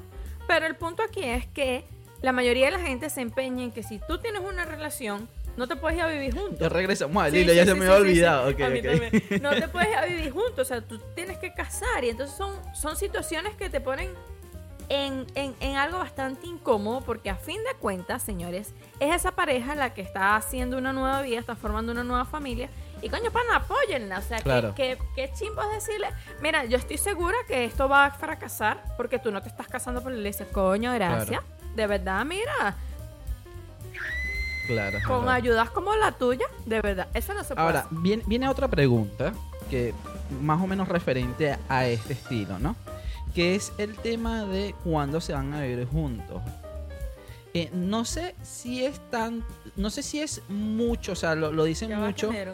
[0.48, 1.84] Pero el punto aquí es que
[2.22, 5.68] la mayoría de la gente se empeña en que si tú tienes una relación, no
[5.68, 6.58] te puedes ir a vivir juntos.
[6.58, 8.78] ya regresamos al Sí, hilo sí, ya sí, se me había olvidado ok, A mí
[8.80, 8.84] ok.
[8.84, 9.42] también.
[9.42, 12.36] No te puedes ir a vivir juntos, o sea, tú tienes que casar y entonces
[12.36, 14.10] son, son situaciones que te ponen
[14.90, 19.74] en, en- en algo bastante incómodo porque a fin de cuentas, señores, es esa pareja
[19.74, 22.68] la que está haciendo una nueva vida, está formando una nueva familia
[23.00, 24.74] y coño, pan, apóyenla, o sea, que- Claro.
[24.74, 26.08] que, que, chimbo es decirle,
[26.42, 30.02] mira, yo estoy segura que esto va a fracasar porque tú no te estás casando
[30.02, 31.40] por la iglesia, coño, gracias.
[31.76, 32.74] De verdad, mira,
[34.66, 37.98] claro con ayudas como la tuya, de verdad, eso no se puede Ahora, hacer.
[38.00, 39.32] viene, viene otra pregunta
[39.70, 39.94] que
[40.42, 42.74] más o menos referente a este estilo, ¿no?
[43.34, 46.42] Que es el tema de cuándo se van a vivir juntos.
[47.52, 49.44] Eh, no sé si es tan,
[49.76, 52.28] no sé si es mucho, o sea, lo, lo dicen Ya mucho.
[52.30, 52.44] de.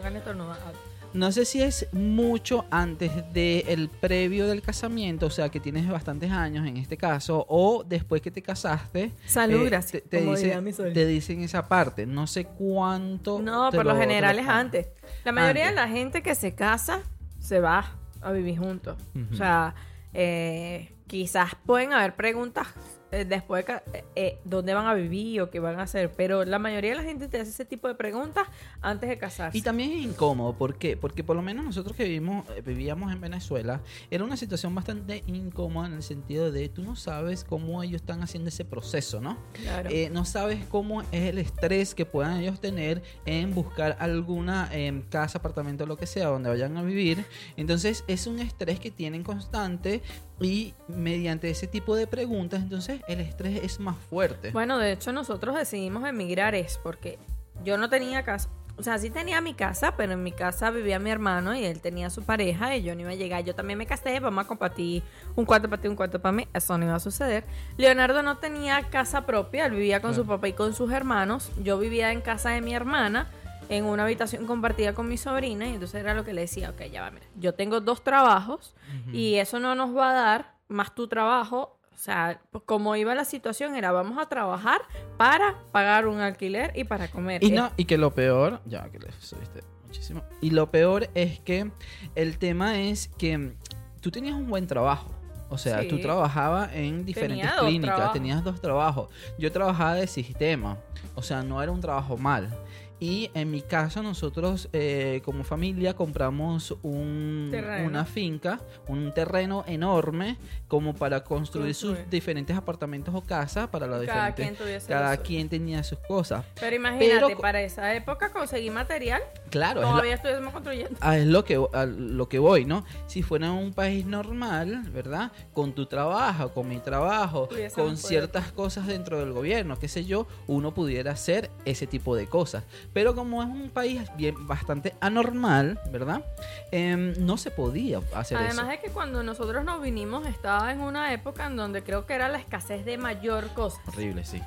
[1.13, 6.31] No sé si es mucho antes del previo del casamiento, o sea, que tienes bastantes
[6.31, 9.11] años en este caso, o después que te casaste.
[9.25, 10.91] Salud, eh, gracias, Te, te como dice- diría mi sol.
[10.93, 12.05] te dicen esa parte.
[12.05, 13.39] No sé cuánto.
[13.39, 14.87] No, por lo te general es antes.
[15.23, 15.75] La mayoría Antes.
[15.75, 17.01] de la gente que se casa
[17.39, 18.97] se va a vivir juntos.
[19.31, 19.73] O sea,
[20.19, 22.67] eh, quizás pueden haber preguntas
[23.11, 26.11] después de ca- eh, eh, dónde van a vivir o qué van a hacer.
[26.15, 28.47] Pero la mayoría de la gente te hace ese tipo de preguntas
[28.81, 29.57] antes de casarse.
[29.57, 30.97] Y también es incómodo, ¿por qué?
[30.97, 35.23] Porque por lo menos nosotros que vivimos, eh, vivíamos en Venezuela, era una situación bastante
[35.27, 39.37] incómoda en el sentido de tú no sabes cómo ellos están haciendo ese proceso, ¿no?
[39.53, 39.89] Claro.
[39.91, 44.69] Eh, no sabes cómo es el estrés que puedan ellos tener en buscar alguna
[45.09, 47.25] casa, apartamento, lo que sea, donde vayan a vivir.
[47.55, 50.01] Entonces es un estrés que tienen constante
[50.39, 54.51] y mediante ese tipo de preguntas, entonces el estrés es más fuerte.
[54.51, 57.17] Bueno, de hecho nosotros decidimos emigrar es porque
[57.63, 58.49] yo no tenía casa.
[58.79, 61.81] O sea, sí tenía mi casa, pero en mi casa vivía mi hermano y él
[61.81, 63.43] tenía su pareja y yo no iba a llegar.
[63.43, 65.01] Yo también me casé, vamos a compartir
[65.35, 66.47] un cuarto para ti, un cuarto para mí.
[66.53, 67.43] Eso no iba a suceder.
[67.77, 71.49] Leonardo no tenía casa propia, él vivía con su papá y con sus hermanos.
[71.63, 73.31] Yo vivía en casa de mi hermana,
[73.69, 76.83] en una habitación compartida con mi sobrina y entonces era lo que le decía, ok,
[76.91, 78.75] ya va, mira, yo tengo dos trabajos
[79.11, 81.73] y eso no nos va a dar más tu trabajo.
[81.93, 84.81] O sea, pues, como iba la situación era vamos a trabajar
[85.17, 87.43] para pagar un alquiler y para comer.
[87.43, 90.21] Y Eh, no, y que lo peor, ya que le subiste muchísimo.
[90.39, 91.71] Y lo peor es que
[92.13, 93.53] el tema es que
[93.99, 95.09] tú tenías un buen trabajo.
[95.49, 95.87] O sea, Sí.
[95.87, 98.13] tú trabajabas en diferentes Tenía clínicas, trabajos.
[98.13, 99.09] tenías dos trabajos.
[99.39, 100.77] Yo trabajaba de sistema,
[101.15, 102.53] o sea, no era un trabajo mal.
[102.99, 107.51] Y en mi caso, nosotros eh, como familia compramos un-
[107.85, 114.03] una finca, un terreno enorme, como para construir sus diferentes apartamentos o casas para los
[114.05, 114.45] Cada diferentes.
[114.45, 115.27] quien tuviese cada lo suyo.
[115.27, 116.43] quien tenía sus cosas.
[116.59, 120.97] Pero imagínate, Pero- para esa época conseguí material, Claro, es lo- todavía estuviésemos construyendo.
[120.99, 122.83] Ah, es lo que, a lo que voy, ¿no?
[123.05, 125.31] Si fuera un país normal, ¿verdad?
[125.53, 127.97] Con tu trabajo, con mi trabajo, con poder.
[127.97, 132.63] ciertas cosas dentro del gobierno, qué sé yo, uno pudiera hacer ese tipo de cosas.
[132.97, 136.23] Pero como es un país bien bastante anormal, ¿verdad?
[136.71, 138.65] Em, no se podía hacer Además eso.
[138.69, 142.27] de que cuando nosotros nos vinimos estaba en una época en donde creo que era
[142.27, 143.79] la escasez de mayor cosa.
[143.87, 144.41] Horrible, sí.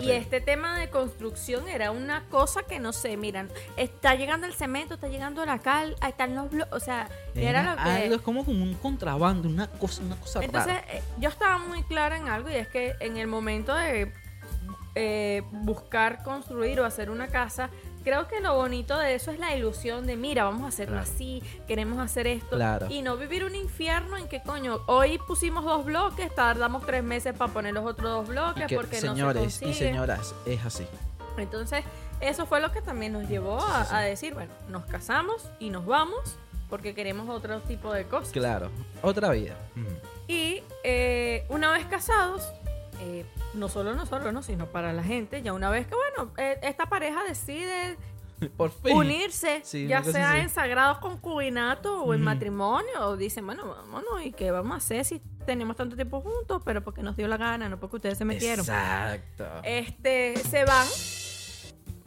[0.00, 4.54] Y- este tema de construcción era una cosa que no sé, miran, está llegando el
[4.54, 7.90] cemento, está llegando la cal, ahí están los bloques, o sea, era, lo que...
[7.90, 10.86] algo, es como un contrabando, una cosa, una cosa Entonces, rara.
[10.90, 14.10] eh, yo estaba muy clara en algo y es que en el momento de
[14.96, 17.70] eh, buscar construir o hacer una casa,
[18.04, 21.10] creo que lo bonito de eso es la ilusión de, mira, vamos a hacerlo Claro.
[21.12, 22.56] así, queremos hacer esto.
[22.56, 22.86] Claro.
[22.90, 27.34] Y no vivir un infierno en que, coño, hoy pusimos dos bloques, tardamos tres meses
[27.36, 30.64] para poner los otros dos bloques Y que, porque no se señores y señoras, es
[30.64, 30.86] así.
[31.36, 31.84] Entonces,
[32.20, 33.94] eso fue lo que también nos llevó a, Sí, sí, sí.
[33.96, 36.36] a decir, bueno, nos casamos y nos vamos
[36.68, 38.30] porque queremos otro tipo de cosas.
[38.32, 38.70] Claro,
[39.02, 39.56] otra vida.
[40.28, 42.48] Y eh, una vez casados,
[43.00, 44.42] eh, no solo nosotros, ¿no?
[44.42, 47.96] sino para la gente, ya una vez que, bueno, eh, esta pareja decide
[48.56, 48.96] Por fin.
[48.96, 54.32] unirse, Sí, ya sea en sagrados concubinato o en matrimonio, o dicen, bueno, vámonos, ¿y
[54.32, 56.62] qué vamos a hacer si tenemos tanto tiempo juntos?
[56.64, 58.60] Pero porque nos dio la gana, no porque ustedes se metieron.
[58.60, 59.46] Exacto.
[59.62, 60.86] Este, se van,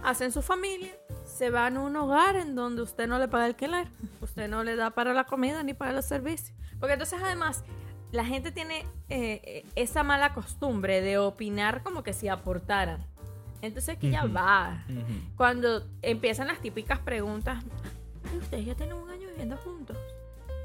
[0.03, 0.91] hacen su familia,
[1.25, 3.88] se van a un hogar en donde usted no le paga alquiler,
[4.21, 6.56] usted no le da para la comida ni para los servicios.
[6.79, 7.63] Porque entonces además
[8.13, 13.04] la gente tiene eh, eh, esa mala costumbre de opinar como que si aportaran.
[13.62, 14.34] Entonces aquí ya Ujú.
[14.36, 14.84] va.
[14.88, 15.13] Ujú.
[15.36, 17.63] Cuando empiezan las típicas preguntas,
[18.32, 19.97] "Ay, ustedes ya tienen un año viviendo juntos.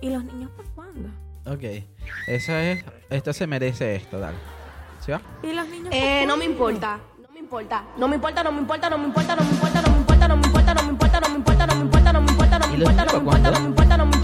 [0.02, 1.08] ¿Y los niños por cuándo?
[1.46, 1.84] Ok,
[2.26, 4.36] esa es, esta se merece esto, dale.
[5.00, 5.20] ¿Sí va?
[5.42, 7.00] ¿Y los niños Eh, por no me cuándo?" importa.
[7.22, 7.84] No me importa.
[7.96, 10.28] No me importa, no me importa, no me importa, no me importa, no me importa,
[10.28, 12.58] no me importa, no me importa, no me importa, no me importa, no me importa,
[12.58, 14.06] no me ¿Y los importa, no me importa, no me importa, no me importa, no
[14.06, 14.17] me importa,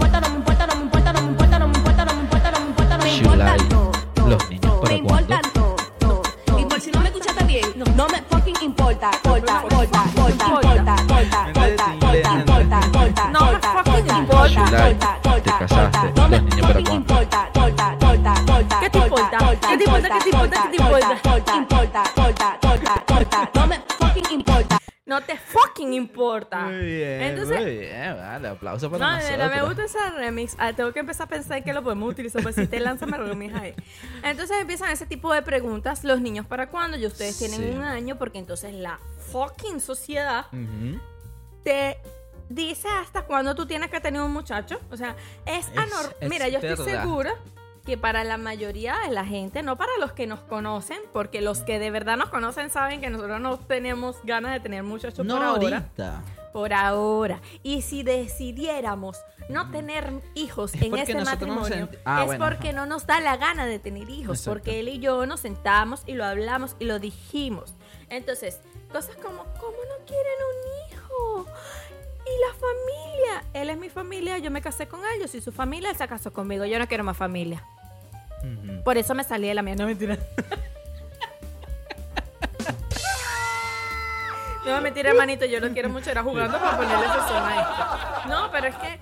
[14.79, 17.23] importa, te casaste, no los niños para fucking cuándo.
[17.23, 19.37] importa, importa, importa, importa, ¿Qué te importa?
[19.69, 20.09] ¿Qué te importa?
[20.09, 20.59] ¿Qué te importa?
[20.65, 21.07] ¿Qué te importa?
[21.15, 24.77] importa, importa, importa, importa, importa, no me fucking importa.
[25.07, 26.61] No te fucking importa.
[26.61, 29.91] Muy bien, Entonces, muy bien, vale, aplauso para No, de verdad, me nosotros.
[29.91, 30.55] gusta ese remix.
[30.57, 32.41] Ah, tengo que empezar a pensar en que lo podemos utilizar.
[32.41, 33.75] Pues si te lanzas, me remix ahí.
[34.23, 36.03] Entonces empiezan ese tipo de preguntas.
[36.03, 36.97] Los niños, ¿para cuándo?
[36.97, 37.69] Y ustedes tienen Sí.
[37.69, 38.99] un año, porque entonces la
[39.31, 40.99] fucking sociedad Ujú.
[41.63, 41.99] te
[42.49, 44.79] dice hasta cuándo tú tienes que tener un muchacho.
[44.91, 46.15] O sea, es, Es- anormal.
[46.29, 47.01] Mira, yo estoy verdad.
[47.03, 47.35] segura
[47.85, 51.59] que para la mayoría de la gente, no para los que nos conocen, porque los
[51.59, 55.35] que de verdad nos conocen saben que nosotros no tenemos ganas de tener muchachos No
[55.35, 56.23] por ahora ahorita.
[56.51, 57.41] por ahora.
[57.61, 59.17] Y si decidiéramos
[59.49, 62.77] no tener hijos Es en este no nos matrimonio, Ah, es bueno, porque ajá.
[62.77, 64.51] no nos da la gana de tener hijos, Exacto.
[64.59, 67.75] porque él y yo nos sentamos y lo hablamos y lo dijimos.
[68.09, 68.59] Entonces,
[68.91, 71.45] cosas como, ¿cómo no quieren un hijo?
[72.25, 73.43] y la familia.
[73.53, 76.07] Él es mi familia, yo me casé con él, yo soy su familia, él se
[76.07, 77.63] casó conmigo, yo no quiero más familia.
[78.83, 80.17] Por eso me salí de la mía, no mentira.
[84.65, 88.29] no mentira, hermanito, yo lo quiero mucho, era jugando para ponerle sesión a esto.
[88.29, 88.99] No, pero es que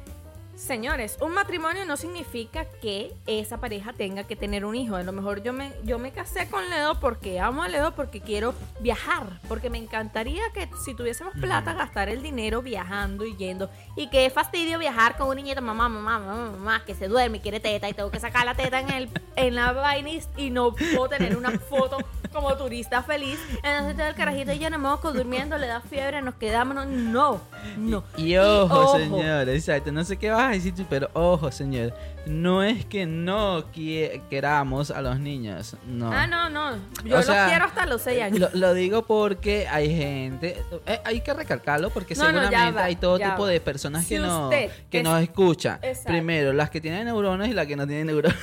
[0.55, 4.95] señores, un matrimonio no significa que esa pareja tenga que tener un hijo.
[4.95, 8.21] A lo mejor yo me, yo me casé con Ledo porque amo a Ledo, porque
[8.21, 13.69] quiero viajar, porque me encantaría que si tuviésemos plata, gastar el dinero viajando y yendo.
[13.95, 17.41] Y qué fastidio viajar con un niñito, mamá, mamá, mamá, mamá, que se duerme y
[17.41, 20.49] quiere teta y tengo que sacar la teta en, el, en la vaina y- y
[20.49, 21.97] no puedo tener una foto
[22.31, 23.39] como turista feliz.
[23.63, 26.75] Entonces todo el carajito y yo no moco durmiendo, le da fiebre, nos quedamos.
[26.75, 27.41] No, no.
[27.77, 28.03] no.
[28.17, 29.91] Y ojo, señor, exacto.
[29.91, 30.42] No sé qué vas
[30.89, 31.93] pero ojo, señor.
[32.25, 33.65] No es que no
[34.29, 35.75] queramos a los niños.
[35.85, 36.11] No.
[36.11, 36.77] Ah, no, no.
[37.03, 38.39] Yo O lo sea, quiero hasta los 6 años.
[38.39, 42.79] Lo, lo digo porque hay gente, eh, hay que recalcarlo porque No, no, ya seguramente
[42.79, 43.47] va, hay todo tipo va.
[43.49, 45.79] de personas Si que, no, que es- nos escuchan.
[45.81, 46.09] Exacto.
[46.09, 48.37] Primero, las que tienen neuronas y las que no tienen neuronas.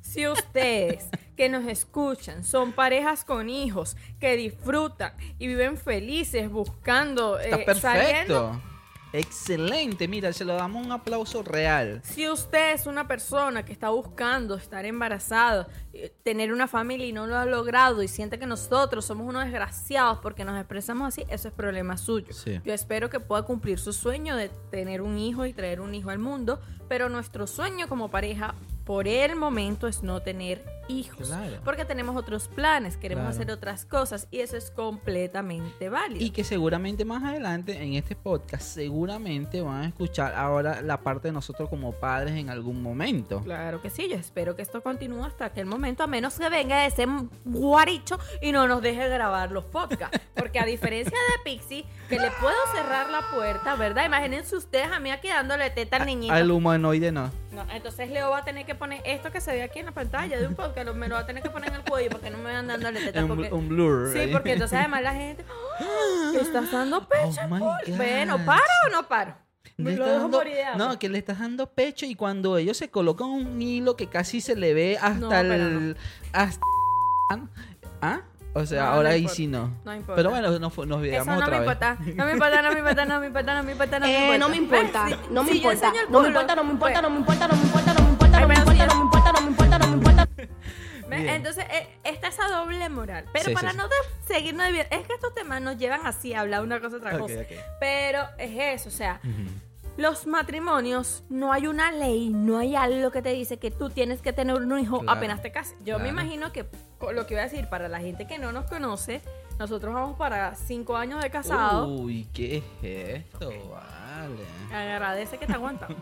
[0.00, 7.40] Si ustedes que nos escuchan son parejas con hijos que disfrutan y viven felices buscando,
[7.40, 8.73] Está eh, saliendo- perfecto.
[9.14, 12.00] Excelente, mira, se lo damos un aplauso real.
[12.02, 17.12] Si usted es una persona que está buscando estar embarazado, eh, tener una familia y
[17.12, 21.24] no lo ha logrado y siente que nosotros somos unos desgraciados porque nos expresamos así,
[21.28, 22.32] eso es problema suyo.
[22.32, 22.60] Sí.
[22.64, 26.10] Yo espero que pueda cumplir su sueño de tener un hijo y traer un hijo
[26.10, 31.28] al mundo, pero nuestro sueño como pareja por el momento es no tener hijos.
[31.28, 31.56] Claro.
[31.64, 33.36] Porque tenemos otros planes, queremos Claro.
[33.36, 36.24] hacer otras cosas y eso es completamente válido.
[36.24, 41.28] Y que seguramente más adelante en este podcast seguramente van a escuchar ahora la parte
[41.28, 43.40] de nosotros como padres en algún momento.
[43.42, 46.86] Claro que sí, yo espero que esto continúe hasta aquel momento, a menos que venga
[46.86, 47.06] ese
[47.44, 50.18] guaricho y no nos deje grabar los podcasts.
[50.34, 54.04] Porque a diferencia de Pixie, que le puedo cerrar la puerta, ¿verdad?
[54.06, 56.34] Imagínense ustedes a mí aquí dándole teta al niñito.
[56.34, 57.30] Al humanoide no.
[57.52, 59.92] No, entonces Leo va a tener que poner esto que se ve aquí en la
[59.92, 62.10] pantalla de un podcast, lo- me lo va a tener que poner en el cuello
[62.10, 63.22] porque no me van dándole teta.
[63.24, 64.10] Un, porque- un blur.
[64.12, 64.32] Sí, ahí.
[64.32, 65.44] porque entonces además la gente,
[65.78, 66.32] ¡Ah!
[66.40, 67.40] ¿estás dando pecho?
[67.44, 68.38] Oh my Paul?" Bueno.
[68.44, 69.36] ¿paro o no paro?
[69.76, 72.90] Le lo dejo dando- morir no, que le estás dando pecho y cuando ellos se
[72.90, 75.96] colocan un hilo que casi se le ve hasta No, el.
[76.32, 76.60] Hasta,
[78.00, 78.20] ¿Ah?
[78.56, 79.72] O sea, No, ahora no ahí sí no.
[79.84, 80.14] No importa.
[80.14, 81.58] Pero bueno, nos, nos no otra me vez.
[81.60, 81.96] importa.
[82.14, 84.20] No me importa, no me importa, no me importa, no me importa, no me Eh,
[84.20, 84.38] importa.
[84.38, 85.74] no me importa, no me importa,
[86.08, 87.60] no me importa, no me importa, pues, no me importa, no me importa, no me
[87.60, 89.13] importa, no no me importa, no me importa,
[91.10, 93.24] Entonces, eh, está esa doble moral.
[93.32, 93.94] Pero Sí, para sí, no de-
[94.26, 97.20] seguirnos de es que estos temas nos llevan así a hablar una cosa otra Ok,
[97.22, 97.34] cosa.
[97.40, 97.58] ok.
[97.80, 99.20] Pero es eso, o sea,
[99.96, 104.20] los matrimonios, no hay una ley, no hay algo que te dice que tú tienes
[104.22, 105.76] que tener un hijo Claro, apenas te cases.
[105.84, 106.20] Yo me claro.
[106.22, 106.66] imagino que
[106.98, 109.20] co- lo que voy a decir para la gente que no nos conoce,
[109.58, 111.86] nosotros vamos para cinco años de casado.
[111.86, 112.64] Uy, ¿qué es
[113.26, 113.50] esto?
[113.70, 114.44] Vale.
[114.72, 115.86] Agradece que te aguanta.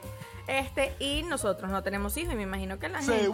[0.46, 3.30] Este, y nosotros no tenemos hijos, y me imagino que la gente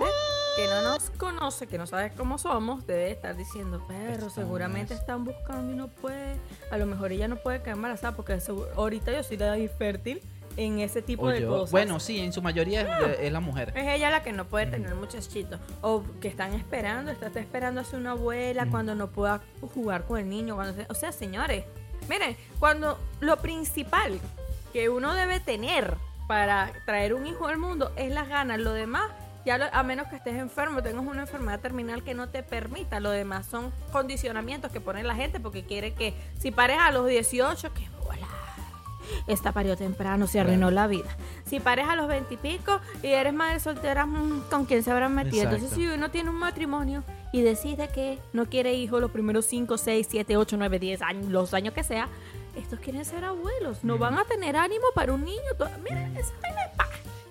[0.57, 5.01] que no nos conoce, que no sabe cómo somos, debe estar diciendo, perro, seguramente es-
[5.01, 6.37] están buscando y no puede.
[6.71, 8.39] A lo mejor ella no puede quedar embarazada porque
[8.77, 10.21] ahorita yo soy de fértil
[10.57, 11.49] en ese tipo O de yo.
[11.49, 11.71] cosas.
[11.71, 13.73] Bueno, sí, en su mayoría es, es la mujer.
[13.77, 15.61] Es ella la que no puede tener muchachitos.
[15.83, 19.41] O que están esperando, está, está esperando a ser una abuela cuando no pueda
[19.75, 20.57] jugar con el niño.
[20.57, 21.65] Cuando se- o sea, señores,
[22.09, 24.19] miren, cuando lo principal
[24.73, 25.97] que uno debe tener
[26.29, 28.61] para traer un hijo al mundo es las ganas.
[28.61, 29.11] Lo demás,
[29.45, 33.01] ya lo- a menos que estés enfermo, tengas una enfermedad terminal que no te permita.
[33.01, 37.07] Lo demás son condicionamientos que pone la gente porque quiere que si pares a los
[37.09, 38.27] 18, que bola.
[39.27, 41.09] Esta parió temprano, se arruinó la vida.
[41.47, 44.91] Si pares a los 20 y pico y eres madre soltera, mm, ¿con quién se
[44.91, 45.45] habrán metido?
[45.45, 45.57] Exacto.
[45.57, 49.79] Entonces, si uno tiene un matrimonio y decide que no quiere hijos los primeros 5,
[49.79, 52.09] 6, 7, 8, 9, 10 años, los años que sea,
[52.59, 53.85] estos quieren ser abuelos.
[53.85, 55.39] No van a tener ánimo para un niño.
[55.83, 56.59] Miren, esa vaina.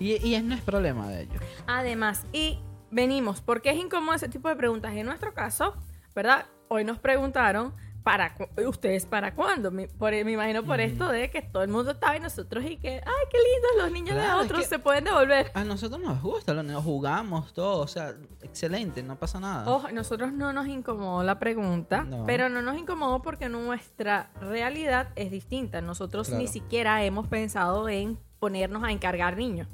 [0.00, 1.42] Y, y no es problema de ellos.
[1.66, 2.58] Además, y
[2.90, 4.94] venimos, porque es incómodo ese tipo de preguntas.
[4.94, 5.74] En nuestro caso,
[6.14, 6.46] ¿verdad?
[6.68, 7.74] Hoy nos preguntaron,
[8.08, 8.34] ¿para
[8.66, 9.70] ¿ustedes para cuándo?
[9.70, 12.78] Me, por- me imagino por esto de que todo el mundo estaba y nosotros y
[12.78, 15.50] que, ay, qué lindos los niños Claro, de es otros que- se pueden devolver.
[15.52, 19.70] A nosotros nos gusta, nos jugamos todo, o sea, excelente, no pasa nada.
[19.70, 22.24] Ojo, nosotros no nos incomodó la pregunta, No.
[22.24, 25.82] pero no nos incomodó porque nuestra realidad es distinta.
[25.82, 26.40] Nosotros Claro.
[26.42, 29.68] ni siquiera hemos pensado en ponernos a encargar niños.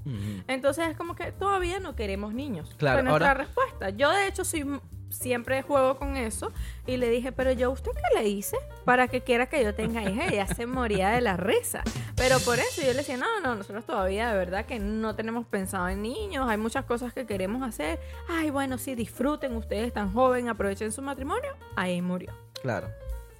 [0.48, 2.74] Entonces es como que todavía no queremos niños.
[2.78, 3.90] Claro, Fue nuestra ahora- respuesta.
[3.90, 4.64] Yo de hecho soy
[5.14, 6.52] siempre juego con eso
[6.86, 10.02] y le dije, pero yo usted qué le hice para que quiera que yo tenga
[10.02, 10.28] hija.
[10.28, 11.82] Ella se moría de la risa.
[12.16, 15.46] Pero por eso yo le decía, no, no, nosotros todavía de verdad que no tenemos
[15.46, 16.48] pensado en niños.
[16.48, 17.98] Hay muchas cosas que queremos hacer.
[18.28, 21.52] Ay, bueno, sí, disfruten, ustedes están joven, aprovechen su matrimonio.
[21.76, 22.32] Ahí murió.
[22.62, 22.88] Claro.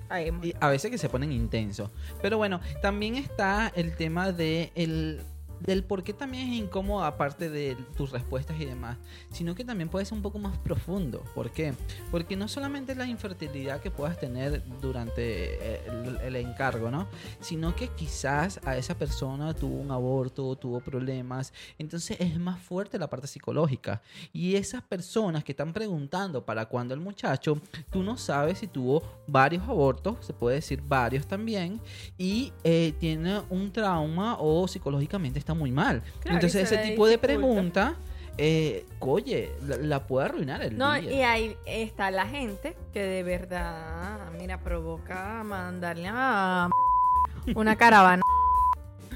[0.09, 0.55] Ahí murió.
[0.55, 1.91] Y a veces que se ponen intensos.
[2.22, 5.20] Pero bueno, también está el tema de el,
[5.65, 8.99] del por qué también es incómodo, aparte de tus respuestas y demás,
[9.33, 11.23] sino que también puede ser un poco más profundo.
[11.35, 11.75] ¿Por qué?
[12.11, 15.81] Porque no solamente la infertilidad que puedas tener durante eh,
[16.23, 17.09] el, encargo, ¿no?
[17.41, 22.99] Sino que quizás a esa persona tuvo un aborto, tuvo problemas, entonces es más fuerte
[22.99, 24.03] la parte psicológica.
[24.33, 27.59] Y esas personas que están preguntando para cuándo el muchacho,
[27.91, 31.81] tú no sabes si tuvo varios abortos, se puede decir varios también,
[32.19, 36.02] y eh, tiene un trauma o psicológicamente está muy mal.
[36.20, 37.94] Claro, entonces ese tipo de pregunta...
[38.36, 41.12] Eh, oye, la, la puede arruinar el No, día.
[41.12, 46.68] y ahí está la gente que de verdad, mira, provoca mandarle a
[47.55, 48.22] una caravana.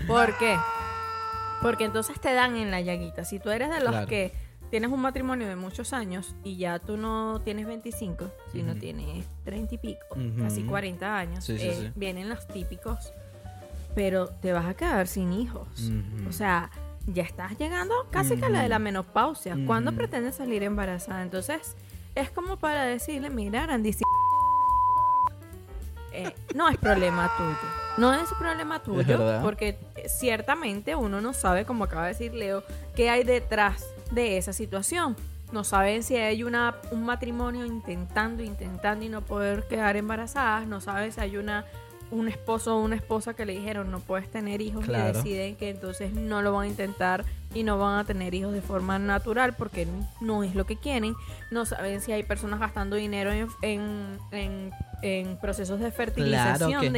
[0.06, 0.56] ¿Por qué?
[1.60, 3.24] Porque entonces te dan en la llaguita.
[3.24, 4.06] Si tú eres de los Claro.
[4.06, 4.32] que
[4.70, 8.80] tienes un matrimonio de muchos años y ya tú no tienes 25, sino Ujú.
[8.80, 11.90] tienes 30 y pico, casi 40 años, Sí, sí, eh, sí.
[11.96, 13.12] vienen los típicos,
[13.94, 15.66] pero te vas a quedar sin hijos.
[16.28, 16.70] O sea,
[17.06, 19.56] ya estás llegando casi que a la de la menopausia.
[19.66, 21.22] ¿Cuándo pretendes salir embarazada?
[21.22, 21.74] Entonces,
[22.14, 24.02] es como para decirle, mira, Randy, si-
[26.12, 27.56] eh, no es problema tuyo.
[27.98, 29.02] No es problema tuyo,
[29.42, 32.62] porque eh, ciertamente uno no sabe, como acaba de decir Leo,
[32.94, 35.16] qué hay detrás de esa situación.
[35.52, 40.66] No saben si hay una, un matrimonio intentando, intentando y no poder quedar embarazadas.
[40.66, 41.64] No saben si hay una
[42.10, 45.10] un esposo o una esposa que le dijeron no puedes tener hijos Claro.
[45.10, 48.52] y deciden que entonces no lo van a intentar y no van a tener hijos
[48.52, 49.86] de forma natural porque
[50.20, 51.14] no es lo que quieren.
[51.50, 56.90] No saben si hay personas gastando dinero en, en, en- en procesos de fertilización, que-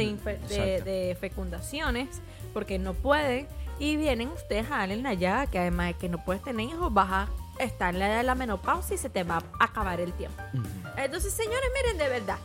[0.81, 2.07] de, fecundaciones,
[2.53, 3.47] porque no pueden.
[3.79, 6.93] Y vienen ustedes a darle la llaga que además de que no puedes tener hijos,
[6.93, 7.27] vas a
[7.59, 10.41] estar en la edad de la menopausia y se te va a acabar el tiempo.
[10.97, 12.37] Entonces, señores, miren, de verdad.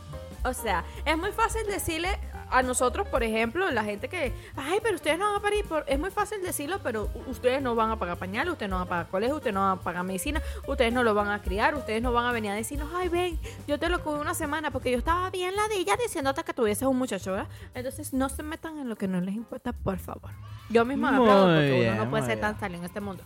[0.43, 2.09] O sea, es muy fácil decirle
[2.49, 5.83] a nosotros, por ejemplo, la gente que, ay, pero ustedes no van a parir, por...
[5.87, 8.89] es muy fácil decirlo, pero ustedes no van a pagar pañales, ustedes no van a
[8.89, 12.01] pagar colegio, ustedes no van a pagar medicina, ustedes no lo van a criar, ustedes
[12.01, 14.91] no van a venir a decirnos, ay, ven, yo te lo cuido una semana porque
[14.91, 17.47] yo estaba bien ladilla diciéndote que tuvieses un muchacho, ¿verdad?
[17.73, 20.31] Entonces, no se metan en lo que no les importa, por favor.
[20.69, 22.41] Yo misma me aplaudo porque uno no puede ser bien.
[22.41, 23.23] tan salido en este mundo.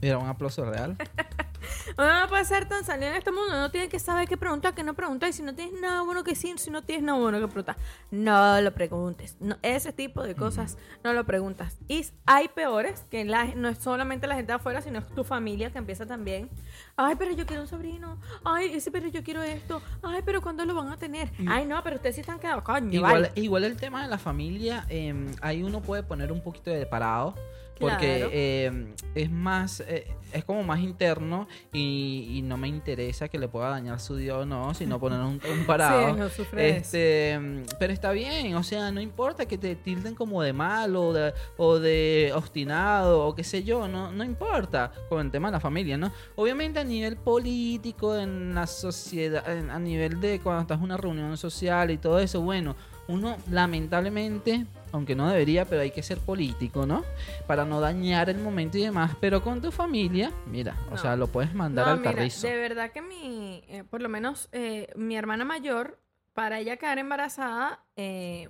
[0.00, 0.96] Mira, un aplauso real.
[1.98, 4.74] Uno no puede ser tan salido en este mundo, no tiene que saber qué preguntar,
[4.74, 7.18] qué no preguntar, y si no tienes nada bueno que decir, si no tienes nada
[7.18, 7.76] bueno que preguntar,
[8.10, 9.36] no lo preguntes.
[9.40, 11.78] No, ese tipo de cosas no lo preguntas.
[11.88, 15.24] Y hay peores, que la- no es solamente la gente de afuera, sino es tu
[15.24, 16.48] familia que empieza también.
[16.96, 18.18] Ay, pero yo quiero un sobrino.
[18.44, 19.82] Ay, ese, pero yo quiero esto.
[20.02, 21.30] Ay, pero ¿cuándo lo van a tener?
[21.48, 23.32] Ay, no, pero ustedes sí están quedados, coño, Igual, vale.
[23.36, 27.34] igual el tema de la familia, eh, ahí uno puede poner un poquito de parado.
[27.78, 28.30] Porque Claro.
[28.32, 33.48] eh, es más, eh, es como más interno y, y no me interesa que le
[33.48, 36.14] pueda dañar su día o no, sino poner un, un parado.
[36.14, 36.78] Sí, no sufre de eso.
[36.78, 41.08] este, mm, pero está bien, o sea, no importa que te tilden como de malo
[41.08, 45.48] o de, o de obstinado o qué sé yo, no, no importa con el tema
[45.48, 46.12] de la familia, ¿no?
[46.36, 50.96] Obviamente a nivel político, en la sociedad, en- a nivel de cuando estás en una
[50.96, 52.76] reunión social y todo eso, bueno,
[53.08, 54.64] uno lamentablemente,
[54.94, 57.02] aunque no debería, pero hay que ser político, ¿no?
[57.48, 61.26] Para no dañar el momento y demás, pero con tu familia, mira, o sea, lo
[61.26, 62.46] puedes mandar No, al mira, carrizo.
[62.46, 65.98] de verdad que mi, eh, por lo menos eh, mi hermana mayor,
[66.32, 68.48] para ella quedar embarazada, eh,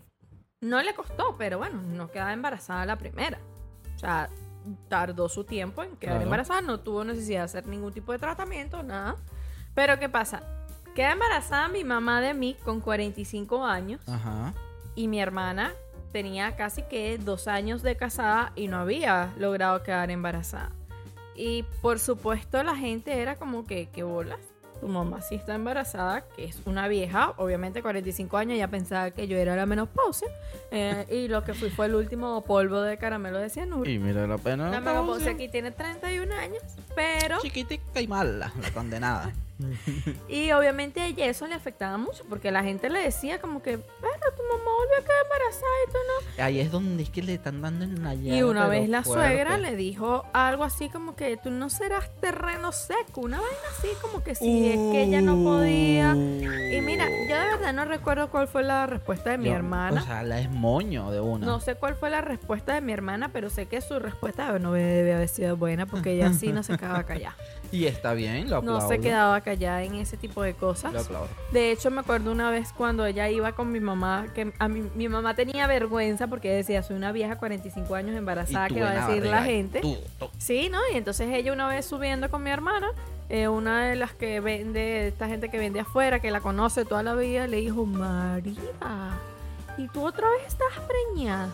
[0.60, 3.38] no le costó, pero bueno, no quedaba embarazada la primera.
[3.94, 4.28] O sea,
[4.88, 6.24] tardó su tiempo en quedar Claro.
[6.24, 9.16] embarazada, no tuvo necesidad de hacer ningún tipo de tratamiento, nada.
[9.74, 10.42] Pero ¿qué pasa?
[10.94, 14.52] Queda embarazada mi mamá de mí con 45 años Ajá.
[14.94, 15.72] y mi hermana
[16.14, 20.70] tenía casi que dos años de casada y no había logrado quedar embarazada.
[21.34, 24.38] Y por supuesto la gente era como que, ¿qué bolas?
[24.80, 29.26] Tu mamá sí está embarazada, que es una vieja, obviamente 45 años, ya pensaba que
[29.26, 30.28] yo era la menopausia.
[30.70, 33.90] eh, y lo que fui fue el último polvo de caramelo de cianuro.
[33.90, 34.70] Y mira la pena.
[34.70, 36.62] La menopausia aquí tiene 31 años,
[36.94, 37.40] pero...
[37.40, 39.32] Chiquitica y mala, la condenada.
[40.28, 43.78] Y obviamente a ella eso le afectaba mucho, porque la gente le decía como que,
[43.78, 45.98] pero tu mamá volvió a quedar embarazada y tú
[46.38, 46.44] no.
[46.44, 49.28] Ahí es donde es que le están dando en la Y una vez la fuerte.
[49.28, 53.88] suegra le dijo algo así como que tú no serás terreno seco, una vaina así
[54.02, 56.14] como que sí, es que ella no podía.
[56.14, 60.02] Y mira, yo de verdad no recuerdo cuál fue la respuesta de mi Yo- hermana.
[60.02, 61.46] O sea, la es moño de una.
[61.46, 64.72] no sé cuál fue la respuesta de mi hermana, pero sé que su respuesta no
[64.72, 67.36] debe haber sido buena porque ella sí no se quedaba callada.
[67.74, 68.88] Y está bien, lo No aplaudo.
[68.88, 70.92] se quedaba callada en ese tipo de cosas.
[70.92, 71.28] Lo aplaudo.
[71.52, 74.82] De hecho, me acuerdo una vez cuando ella iba con mi mamá, que a mi,
[74.94, 79.08] mi mamá tenía vergüenza porque decía, soy una vieja 45 años embarazada, que va a
[79.08, 79.80] decir la gente?
[79.80, 80.30] tú, tú.
[80.38, 80.78] Sí, ¿no?
[80.92, 82.88] Y entonces ella una vez subiendo con mi hermana,
[83.28, 87.02] eh, una de las que vende, esta gente que vende afuera, que la conoce toda
[87.02, 88.54] la vida, le dijo, María,
[89.78, 91.48] ¿y tú otra vez estás preñada?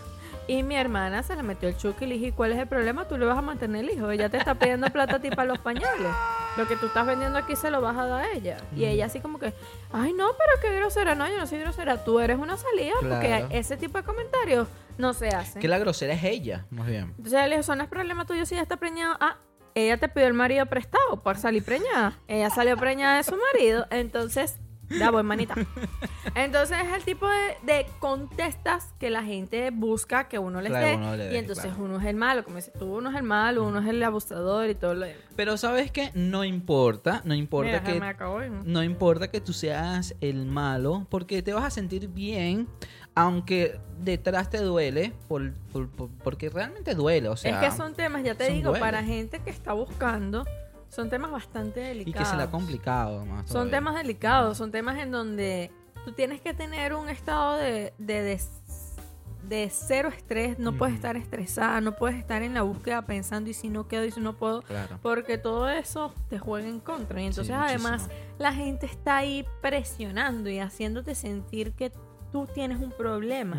[0.47, 3.07] Y mi hermana se le metió el chuque y le dije, ¿cuál es el problema?
[3.07, 4.11] Tú le vas a mantener el hijo.
[4.11, 6.11] Ella te está pidiendo plata a ti para los pañales.
[6.57, 8.57] Lo que tú estás vendiendo aquí se lo vas a dar a ella.
[8.74, 9.53] Y ella así como que,
[9.93, 11.14] ay no, pero qué grosera.
[11.14, 12.03] No, yo no soy grosera.
[12.05, 13.14] Tú eres una salida Claro.
[13.14, 14.66] porque ese tipo de comentarios
[14.99, 15.62] no se hacen.
[15.62, 17.14] Que la grosera es ella, más bien.
[17.16, 19.16] Entonces le dijo, eso no es problema tuyo si ella está preñada.
[19.20, 19.36] Ah,
[19.76, 22.18] ella te pidió el marido prestado para salir preñada.
[22.26, 23.86] Ella salió preñada de su marido.
[23.91, 24.59] Entonces,
[24.99, 25.55] da buen manita.
[26.34, 30.86] Entonces es el tipo de, de contestas que la gente busca que uno les Claro,
[30.86, 30.97] dé.
[30.97, 31.84] uno le dé, y entonces claro.
[31.84, 32.45] uno es el malo.
[32.45, 35.22] Como dices tú, uno es el malo, uno es el abusador y todo lo demás.
[35.36, 38.62] Pero sabes que no importa, no importa Mira, que me ¿no?
[38.64, 42.68] no importa que tú seas el malo, porque te vas a sentir bien,
[43.14, 47.95] aunque detrás te duele, por, por- por- porque realmente duele, o sea, es que son
[47.95, 48.80] temas, ya te digo, duelos.
[48.80, 50.45] para gente que está buscando,
[50.91, 52.28] son temas bastante y delicados.
[52.28, 53.47] que se le ha complicado más.
[53.47, 53.72] Son todavía.
[53.78, 55.70] temas delicados, son temas en donde
[56.05, 58.38] tú tienes que tener un estado de, de,
[59.49, 63.55] de cero estrés, no puedes estar estresada, no puedes estar en la búsqueda pensando y
[63.55, 64.99] si no quedo y si no puedo, Claro.
[65.03, 67.20] porque todo eso te juega en contra.
[67.20, 71.91] Y entonces Sí, además la gente está ahí presionando y haciéndote sentir que
[72.32, 73.57] tú tienes un problema.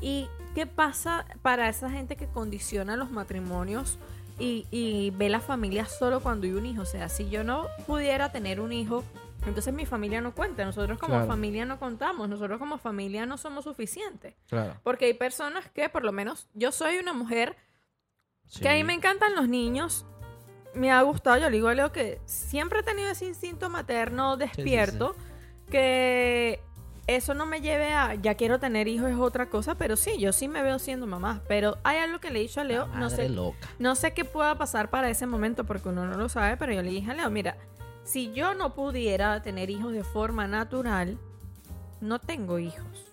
[0.00, 3.98] ¿Y qué pasa para esa gente que condiciona los matrimonios
[4.38, 6.82] y, y ve la familia solo cuando hay un hijo?
[6.82, 9.04] O sea, si yo no pudiera tener un hijo,
[9.46, 10.64] entonces mi familia no cuenta.
[10.64, 11.26] Nosotros como Claro.
[11.28, 12.28] familia no contamos.
[12.28, 14.34] Nosotros como familia no somos suficientes.
[14.48, 14.74] Claro.
[14.82, 17.56] Porque hay personas que, por lo menos, yo soy una mujer
[18.60, 20.06] que a mí me encantan los niños.
[20.74, 24.36] Me ha gustado, yo le digo a Leo que siempre he tenido ese instinto materno
[24.36, 25.14] despierto,
[25.70, 26.60] que
[27.06, 30.32] eso no me lleve a, ya quiero tener hijos es otra cosa, pero sí, yo
[30.32, 31.42] sí me veo siendo mamá.
[31.48, 33.68] Pero hay algo que le he dicho a Leo, no sé, loca.
[33.78, 36.82] no sé qué pueda pasar para ese momento porque uno no lo sabe, pero yo
[36.82, 37.56] le dije a Leo, mira,
[38.04, 41.18] si yo no pudiera tener hijos de forma natural,
[42.00, 43.06] no tengo hijos.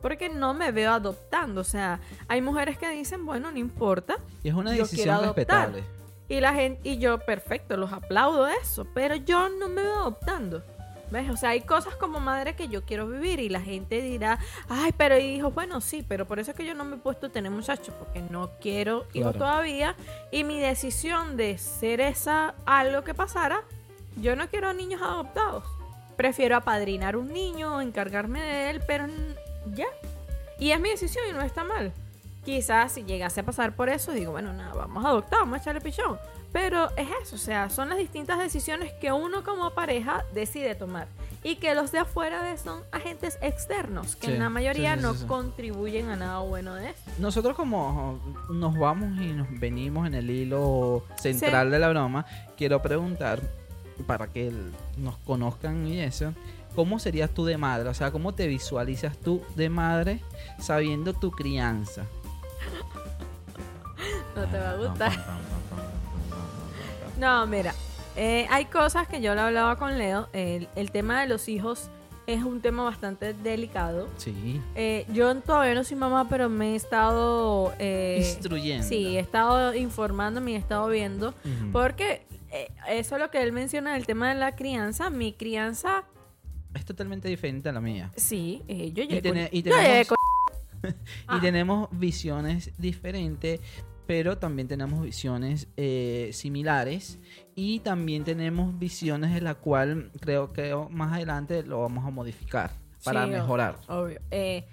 [0.00, 1.60] Porque no me veo adoptando.
[1.60, 4.16] O sea, hay mujeres que dicen, bueno, no importa.
[4.42, 5.84] Y es una decisión respetable.
[6.28, 8.86] Y la gente, y yo, perfecto, los aplaudo eso.
[8.94, 10.62] Pero yo no me veo adoptando.
[11.10, 11.30] ¿Ves?
[11.30, 14.38] O sea, hay cosas como madre que yo quiero vivir y la gente dirá,
[14.68, 17.28] ay, pero hijos, bueno, sí, pero por eso es que yo no me he puesto
[17.28, 19.38] a tener muchachos, porque no quiero hijos Claro.
[19.38, 19.94] todavía.
[20.30, 23.62] Y mi decisión de ser esa algo que pasara,
[24.16, 25.64] yo no quiero niños adoptados.
[26.16, 29.06] Prefiero apadrinar un niño, encargarme de él, pero
[29.74, 29.86] ya.
[30.58, 31.92] Y es mi decisión y no está mal.
[32.44, 35.62] Quizás si llegase a pasar por eso, digo, bueno, nada, vamos a adoptar, vamos a
[35.62, 36.18] echarle pichón.
[36.52, 41.08] Pero es eso, o sea, son las distintas decisiones que uno como pareja decide tomar.
[41.44, 45.06] Y que los de afuera son agentes externos, que Sí, en la mayoría sí, sí,
[45.06, 47.00] no contribuyen a nada bueno de eso.
[47.18, 48.18] Nosotros como
[48.50, 52.26] nos vamos y nos venimos en el hilo central de la broma,
[52.56, 53.40] quiero preguntar,
[54.06, 54.52] para que
[54.96, 56.32] nos conozcan y eso,
[56.74, 57.88] ¿cómo serías tú de madre?
[57.88, 60.20] O sea, ¿cómo te visualizas tú de madre
[60.58, 62.04] sabiendo tu crianza?
[64.36, 65.12] No te va a gustar.
[67.18, 67.74] No, mira,
[68.16, 70.28] eh, hay cosas que yo le hablaba con Leo.
[70.32, 71.90] El, el tema de los hijos
[72.26, 74.08] es un tema bastante delicado.
[74.18, 77.72] Sí, Eh, yo todavía no soy mamá, pero me he estado...
[77.78, 78.86] eh, instruyendo.
[78.86, 81.34] Sí, he estado informándome y he estado viendo.
[81.72, 85.10] Porque eh, eso es lo que él menciona del tema de la crianza.
[85.10, 86.04] Mi crianza,
[86.74, 88.10] Es totalmente diferente a la mía.
[88.16, 90.08] sí, eh, yo llegué con- y tenemos-
[91.36, 93.58] Y tenemos visiones diferentes,
[94.08, 97.18] pero también tenemos visiones eh, similares.
[97.54, 102.70] Y también tenemos visiones de la cual creo que más adelante lo vamos a modificar
[103.04, 103.76] para Sí, mejorar.
[103.86, 104.18] Obvio.
[104.30, 104.64] Eh,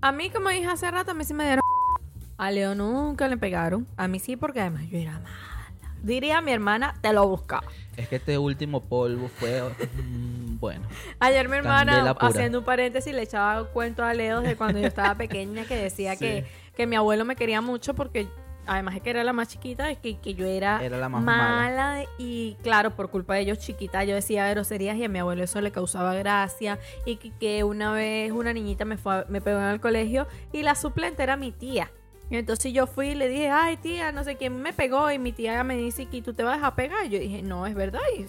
[0.00, 1.60] a mí, como dije hace rato, a mí sí me dieron.
[2.38, 3.84] A Leo nunca le pegaron.
[3.96, 5.72] A mí sí, porque además yo era mala.
[6.04, 7.66] Diría mi hermana, te lo buscaba.
[7.96, 9.60] Es que este último polvo fue
[10.04, 10.86] mm, bueno.
[11.18, 15.16] Ayer mi hermana, haciendo un paréntesis, le echaba cuento a Leo de cuando yo estaba
[15.16, 16.18] pequeña, que decía Sí.
[16.26, 18.28] que, que mi abuelo me quería mucho porque,
[18.66, 21.22] además de que era la más chiquita, es que, que yo era, Era la más
[21.22, 22.04] mala.
[22.18, 25.60] y claro, por culpa de ellos chiquita, yo decía groserías y a mi abuelo eso
[25.60, 26.78] le causaba gracia.
[27.06, 30.26] Y que, que una vez una niñita me, fue a- me pegó en el colegio
[30.52, 31.90] y la suplente era mi tía.
[32.30, 35.10] Y entonces yo fui y le dije, ay tía, no sé quién me pegó.
[35.10, 37.04] Y mi tía me dice, ¿y tú te vas a pegar?
[37.06, 38.00] Y yo dije, no, es verdad.
[38.18, 38.24] Y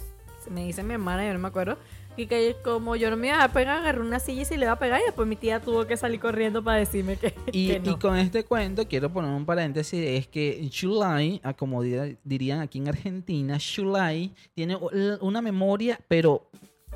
[0.52, 1.78] me dice mi hermana, yo no me acuerdo.
[2.18, 4.64] Y que como yo no me iba a pegar, agarré una silla y se le
[4.66, 5.02] iba a pegar.
[5.02, 7.92] Y después mi tía tuvo que salir corriendo para decirme que, Y, que no.
[7.92, 12.62] y con este cuento quiero poner un paréntesis, es que Shulai, ah, como dir- dirían
[12.62, 14.78] aquí en Argentina, Shulai tiene
[15.22, 16.50] una memoria pero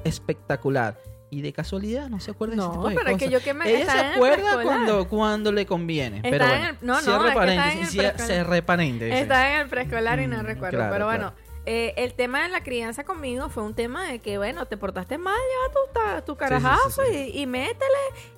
[0.04, 0.98] espectacular.
[1.32, 3.32] Y de casualidad no se acuerda de ese No, tipo de pero es que cosas.
[3.40, 6.18] yo que me- Ella se en acuerda cuando, cuando le conviene.
[6.18, 9.16] Está pero en bueno, el- no, no, cierre es que está en paréntesis, el paréntesis.
[9.20, 10.78] Estaba en el preescolar y no Mm, recuerdo.
[10.78, 11.34] claro, pero claro.
[11.36, 14.76] bueno, eh, el tema de la crianza conmigo fue un tema de que, bueno, te
[14.76, 17.32] portaste mal, lleva tu, tu carajazo sí, sí.
[17.36, 17.86] Y, y métele.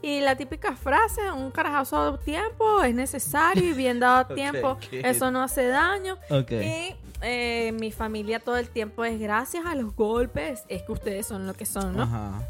[0.02, 4.34] Y la típica frase, un carajazo a tiempo es necesario y bien dado a Ok,
[4.34, 6.18] tiempo, eso no hace daño.
[6.30, 11.26] Y eh, mi familia todo el tiempo es gracias a los golpes, es que ustedes
[11.26, 12.04] son lo que son, ¿no?
[12.04, 12.46] Ajá.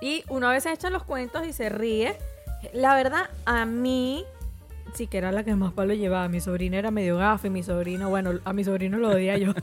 [0.00, 2.16] Y uno a veces echa los cuentos y se ríe.
[2.72, 4.24] La verdad, a mí,
[4.94, 6.28] sí que era la que más palo llevaba.
[6.28, 9.52] Mi sobrina era medio gafe, mi sobrino, bueno, a mi sobrino lo odia yo.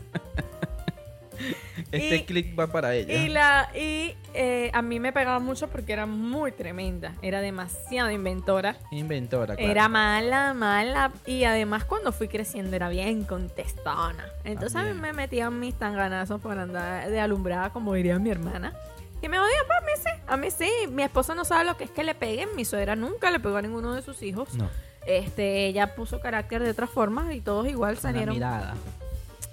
[1.91, 3.13] Este Y- click va para ella.
[3.13, 7.13] Y, la, y eh, a mí me pegaba mucho porque era muy tremenda.
[7.21, 8.77] Era demasiado inventora.
[8.91, 9.71] Inventora, claro.
[9.71, 11.11] Era mala, mala.
[11.25, 14.25] Y además cuando fui creciendo era bien contestona.
[14.45, 18.73] Entonces a mí me metían mis tanganazos por andar de alumbrada, como diría mi hermana.
[19.21, 20.09] Y me odia, pues a mí sí.
[20.27, 20.87] A mí sí.
[20.91, 22.49] Mi esposo no sabe lo que es que le peguen.
[22.55, 24.53] Mi suegra nunca le pegó a ninguno de sus hijos.
[24.55, 24.69] No,
[25.05, 28.35] Este, ella puso carácter de otra forma y todos igual salieron.
[28.35, 28.75] mirada.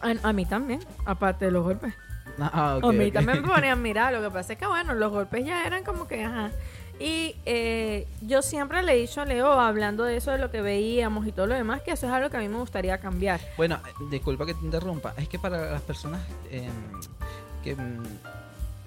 [0.00, 1.94] A, a mí también, aparte de los golpes.
[2.38, 5.12] Ah, ok, a mí también me ponían mirar, lo que pasa es que bueno, los
[5.12, 6.50] golpes ya eran como que, ajá.
[6.98, 10.62] Y eh, yo siempre le he dicho a Leo, hablando de eso, de lo que
[10.62, 13.40] veíamos y todo lo demás, que eso es algo que a mí me gustaría cambiar.
[13.56, 13.80] Bueno,
[14.10, 15.14] disculpa que te interrumpa.
[15.16, 16.68] Es que para las personas eh,
[17.64, 18.02] que, mm,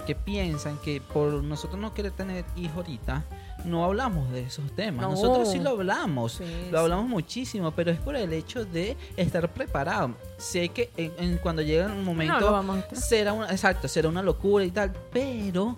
[0.08, 3.24] que piensan que por nosotros no querer tener hijos ahorita,
[3.66, 5.02] no hablamos de esos temas.
[5.02, 5.12] No.
[5.12, 6.34] Nosotros sí lo hablamos.
[6.34, 10.16] Sí, lo hablamos muchísimo, pero es por el hecho de estar preparado.
[10.38, 14.64] Sé que en, en- cuando llega un momento vamos será una, exacto, será una locura
[14.66, 15.76] y tal, pero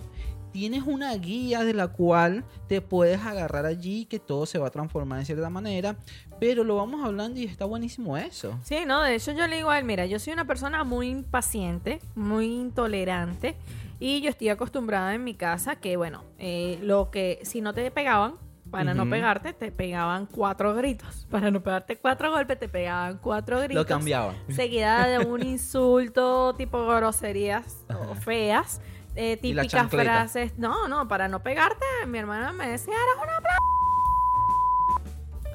[0.52, 4.72] tienes una guía de la cual te puedes agarrar allí, que todo se va a
[4.72, 5.96] transformar en cierta manera,
[6.40, 8.58] pero lo vamos hablando y está buenísimo eso.
[8.64, 11.10] Sí, no, de hecho yo le digo a él, mira, yo soy una persona muy
[11.10, 13.56] impaciente, muy intolerante
[14.00, 17.90] y yo estoy acostumbrada en mi casa que, bueno, eh, lo que si no te
[17.92, 18.36] pegaban,
[18.70, 21.26] para no pegarte, te pegaban cuatro gritos.
[21.32, 23.76] Para no pegarte cuatro golpes, te pegaban cuatro gritos.
[23.76, 24.34] Lo cambiaba.
[24.50, 28.82] Seguida de un insulto tipo groserías o feas.
[29.16, 30.58] eh, típicas frases.
[30.58, 33.58] No, no, para no pegarte, mi hermana me decía, eres una pla-".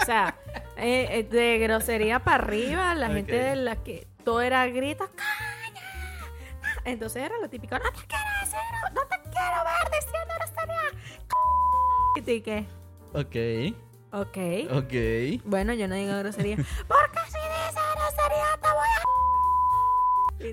[0.01, 0.35] O sea,
[0.79, 5.62] eh, eh, de grosería para arriba, la gente de la que todo era gritos, ¡caña!
[6.85, 8.59] Entonces era lo típico, no te quiero decir,
[8.93, 10.91] no te quiero ver diciendo grosería.
[12.17, 12.67] Y ¿qué?
[13.15, 13.37] Ok,
[14.15, 14.39] Ok.
[14.77, 14.95] ok.
[15.45, 16.57] Bueno, yo no digo grosería.
[16.89, 19.03] Porque si dices grosería te voy a...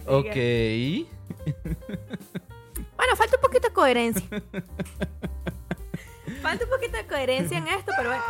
[0.18, 0.36] Ok.
[2.96, 4.28] Bueno, falta un poquito de coherencia.
[6.42, 8.24] falta un poquito de coherencia en esto, pero bueno.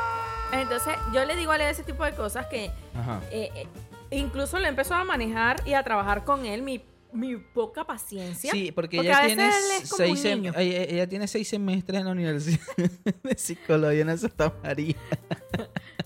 [0.53, 3.19] Entonces, yo le digo a Leo ese tipo de cosas que Ajá.
[3.31, 3.67] eh, eh,
[4.11, 8.51] incluso le empezó a manejar y a trabajar con él mi, mi poca paciencia.
[8.51, 9.49] Sí, porque, Porque ella tiene,
[9.89, 10.53] como seis un sem- niño.
[10.57, 12.59] ella, ella tiene seis semestres en la Universidad
[13.23, 14.95] de Psicología en Santa María.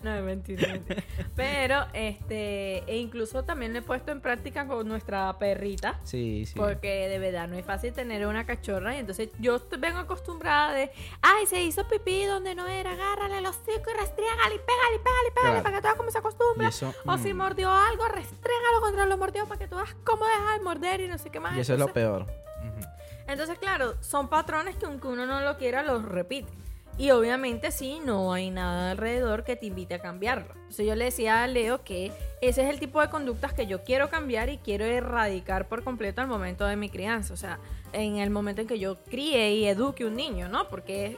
[0.02, 1.02] No, es mentira, mentira.
[1.34, 5.98] Pero, este, e incluso también lo he puesto en práctica con nuestra perrita.
[6.04, 6.56] Sí, sí.
[6.58, 10.92] Porque de verdad no es fácil tener una cachorra y entonces yo vengo acostumbrada de,
[11.22, 15.00] ay, se hizo pipí donde no era, agárrale los hocico y restrígale y pégale, y
[15.00, 15.64] pégale, y pégale Claro.
[15.64, 16.68] para que tú veas cómo se acostumbra.
[16.68, 17.38] Eso, O si mm.
[17.38, 21.08] mordió algo, restrégalo contra los mordidos para que tú veas cómo deja de morder y
[21.08, 21.56] no sé qué más.
[21.58, 22.26] Y eso es lo Entonces- peor.
[23.28, 26.52] Entonces, claro, son patrones que aunque uno no lo quiera, los repite.
[26.98, 30.54] Y obviamente sí, no hay nada alrededor que te invite a cambiarlo.
[30.54, 33.84] Entonces yo le decía a Leo que ese es el tipo de conductas que yo
[33.84, 37.34] quiero cambiar y quiero erradicar por completo al momento de mi crianza.
[37.34, 37.60] O sea,
[37.94, 40.68] en el momento en que yo críe y eduque un niño, ¿no?
[40.70, 41.18] Porque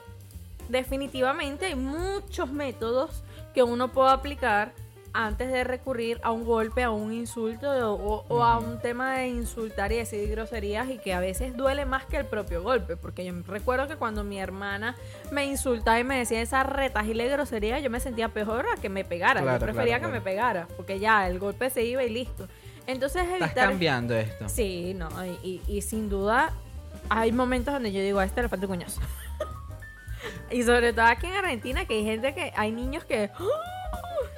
[0.69, 3.23] definitivamente hay muchos métodos
[3.53, 4.73] que uno puede aplicar
[5.17, 9.29] antes de recurrir a un golpe, a un insulto o, o a un tema de
[9.29, 12.97] insultar y decir groserías y que a veces duele más que el propio golpe.
[12.97, 14.95] Porque yo recuerdo que cuando mi hermana
[15.31, 18.79] me insultaba y me decía esas retas y le groserías, yo me sentía peor a
[18.81, 19.41] que me pegara.
[19.41, 20.25] Claro, yo prefería claro, que claro.
[20.25, 22.47] me pegara, porque ya el golpe se iba y listo.
[22.85, 23.69] Entonces Estás evitar...
[23.69, 24.49] cambiando esto.
[24.49, 26.51] Sí, no, y, y- y sin duda
[27.09, 28.99] hay momentos donde yo digo, a este le falta un coñazo.
[30.51, 33.29] y sobre todo aquí en Argentina, que hay gente que, hay niños que...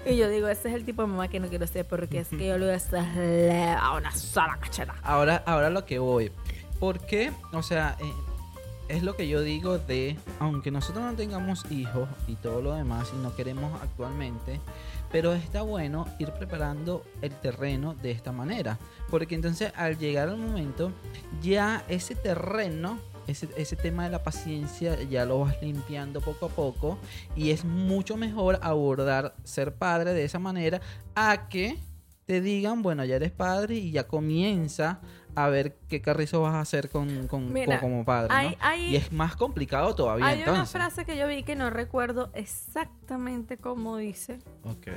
[0.06, 2.30] Y yo digo, ese es el tipo de mamá que no quiero ser porque es
[2.30, 4.96] que yo le voy a hacer a una sola cacheta.
[5.04, 6.32] Ahora, ahora lo que voy.
[6.80, 8.14] Porque, o sea, eh,
[8.90, 13.12] es lo que yo digo de, aunque nosotros no tengamos hijos y todo lo demás
[13.14, 14.62] y no queremos actualmente,
[15.12, 18.78] pero está bueno ir preparando el terreno de esta manera.
[19.10, 20.92] Porque entonces al llegar al momento,
[21.42, 26.50] ya ese terreno, ese, ese tema de la paciencia, ya lo vas limpiando poco a
[26.50, 26.98] poco
[27.36, 30.82] y es mucho mejor abordar ser padre de esa manera
[31.16, 31.78] a que
[32.26, 35.00] te digan, bueno, ya eres padre y ya comienza
[35.34, 38.36] a ver qué carrizo vas a hacer con, con- Mira, con- como padre, ¿no?
[38.36, 41.70] hay- hay- y es más complicado todavía Hay una frase que yo vi que no
[41.70, 44.88] recuerdo exactamente cómo dice, Ok.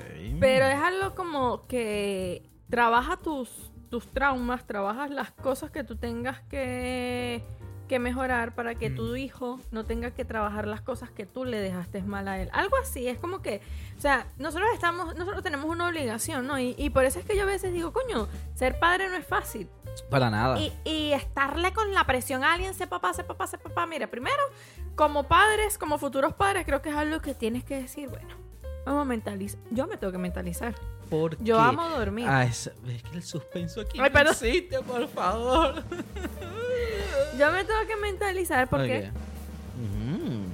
[0.40, 6.40] pero es algo como que trabaja tus, tus traumas, trabajas las cosas que tú tengas
[6.48, 7.44] que,
[7.90, 8.94] que mejorar para que Mm.
[8.94, 12.48] tu hijo no tenga que trabajar las cosas que tú le dejaste mal a él.
[12.52, 13.60] Algo así, es como que,
[13.98, 16.56] o sea, nosotros estamos, nosotros tenemos una obligación, ¿no?
[16.56, 19.26] Y, y por eso es que yo a veces digo, coño, ser padre no es
[19.26, 19.68] fácil.
[20.08, 20.56] Para nada.
[20.60, 23.86] Y, y estarle con la presión a alguien, sé papá, sé papá, sé papá.
[23.86, 24.40] Mira, primero,
[24.94, 28.36] como padres, como futuros padres, creo que es algo que tienes que decir, bueno,
[28.86, 29.60] vamos a mentalizar.
[29.72, 30.74] Yo me tengo que mentalizar.
[31.10, 32.26] ¿Por Yo amo dormir.
[32.28, 34.32] Ah, es, es que el suspenso aquí Ay, perdón.
[34.32, 35.82] existe, por favor.
[37.38, 39.14] Yo me tengo que mentalizar porque Ok.
[39.80, 40.44] Mm.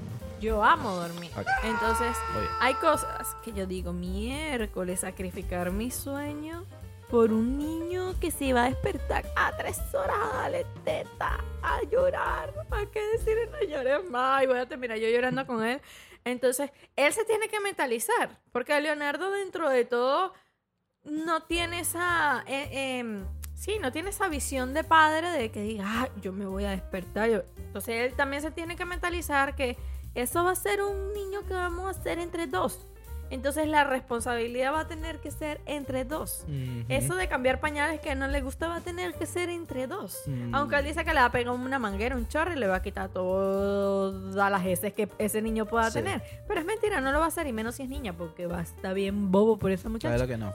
[0.40, 1.30] yo amo dormir.
[1.64, 2.46] Entonces, Oye.
[2.60, 6.64] hay cosas que yo digo, miércoles, sacrificar mi sueño
[7.10, 11.82] por un niño que se va a despertar a tres horas a darle teta, a
[11.90, 12.52] llorar.
[12.68, 14.42] ¿Para qué decirle no llores más?
[14.42, 15.80] Y voy a terminar yo llorando con él.
[16.24, 20.34] Entonces, él se tiene que mentalizar, porque Leonardo dentro de todo
[21.06, 22.44] no tiene esa...
[22.46, 26.46] eh, em, sí, no tiene esa visión de padre de que diga, ah, yo me
[26.46, 27.30] voy a despertar.
[27.30, 27.42] yo-".
[27.58, 29.76] Entonces, él también se tiene que mentalizar que
[30.14, 32.86] eso va a ser un niño que vamos a hacer entre dos.
[33.28, 36.44] Entonces, la responsabilidad va a tener que ser entre dos.
[36.88, 40.22] Eso de cambiar pañales que no le gusta va a tener que ser entre dos.
[40.28, 40.54] Mm.
[40.54, 42.76] Aunque él dice que le va a pegar una manguera, un chorro y le va
[42.76, 45.94] a quitar todas las heces que ese niño pueda Sí.
[45.94, 46.22] tener.
[46.46, 48.58] Pero es mentira, no lo va a hacer y menos si es niña porque va
[48.58, 50.14] a estar bien bobo por esa muchacha.
[50.14, 50.54] Claro que no.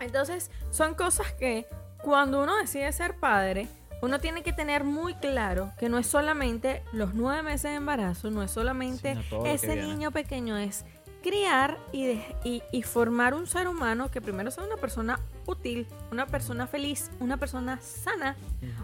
[0.00, 1.66] Entonces, son cosas que
[2.02, 3.68] cuando uno decide ser padre,
[4.02, 8.30] uno tiene que tener muy claro que no es solamente los nueve meses de embarazo,
[8.30, 9.14] no es solamente
[9.46, 10.84] ese niño pequeño, es
[11.22, 15.88] criar y, de- y, y formar un ser humano que primero sea una persona útil,
[16.12, 18.36] una persona feliz, una persona sana,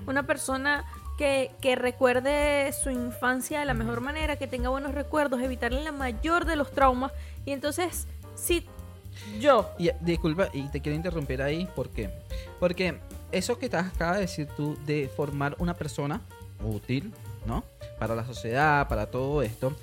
[0.06, 0.84] una persona
[1.18, 5.92] que, que recuerde su infancia de la mejor manera, que tenga buenos recuerdos, evitarle la
[5.92, 7.12] mayor de los traumas.
[7.44, 8.66] Y entonces, si
[9.40, 12.10] yo Y, disculpa, y te quiero interrumpir ahí, ¿por qué?
[12.60, 12.98] Porque
[13.30, 16.20] eso que te acabas de decir tú de formar una persona
[16.64, 17.12] útil,
[17.46, 17.64] ¿no?
[17.98, 19.74] Para la sociedad, para todo esto,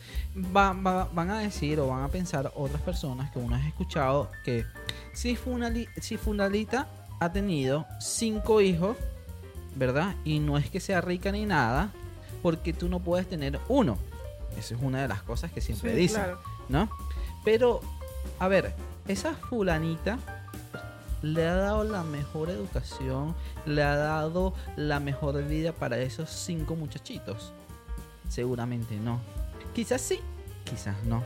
[0.55, 4.29] va- va- van a decir o van a pensar otras personas que uno has escuchado
[4.45, 4.65] que
[5.13, 6.87] si, Funali, si Funalita
[7.19, 8.95] ha tenido cinco hijos,
[9.75, 10.15] ¿verdad?
[10.23, 11.91] Y no es que sea rica ni nada,
[12.41, 13.97] porque tú no puedes tener uno.
[14.57, 16.21] Esa es una de las cosas que siempre dicen.
[16.69, 16.89] ¿no?
[17.45, 17.81] Pero,
[18.39, 18.73] a ver,
[19.09, 20.19] esa fulanita
[21.23, 23.35] le ha dado la mejor educación,
[23.65, 27.51] le ha dado la mejor vida para esos cinco muchachitos.
[28.29, 29.19] Seguramente no.
[29.73, 30.19] Quizás sí,
[30.63, 31.23] quizás no.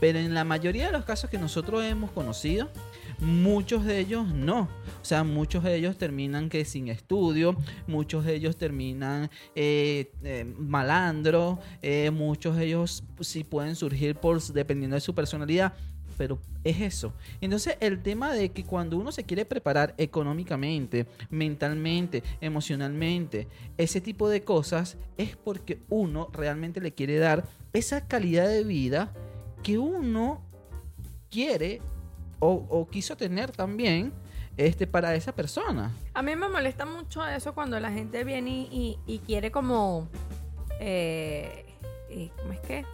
[0.00, 2.70] Pero en la mayoría de los casos que nosotros hemos conocido,
[3.18, 4.62] muchos de ellos no.
[5.00, 7.54] O sea, muchos de ellos terminan que sin estudio,
[7.86, 14.42] muchos de ellos terminan eh, eh, malandro, eh, muchos de ellos sí pueden surgir por
[14.42, 15.74] dependiendo de su personalidad.
[16.20, 17.14] Pero es eso.
[17.40, 23.48] Entonces el tema de que cuando uno se quiere preparar económicamente, mentalmente, emocionalmente,
[23.78, 29.14] ese tipo de cosas, es porque uno realmente le quiere dar esa calidad de vida
[29.62, 30.42] que uno
[31.30, 31.80] quiere
[32.38, 34.12] o, quiso tener también
[34.58, 35.96] este, para esa persona.
[36.12, 40.10] A mí me molesta mucho eso cuando la gente viene y quiere como...
[40.80, 41.64] Eh,
[42.10, 42.84] eh, ¿Cómo es que?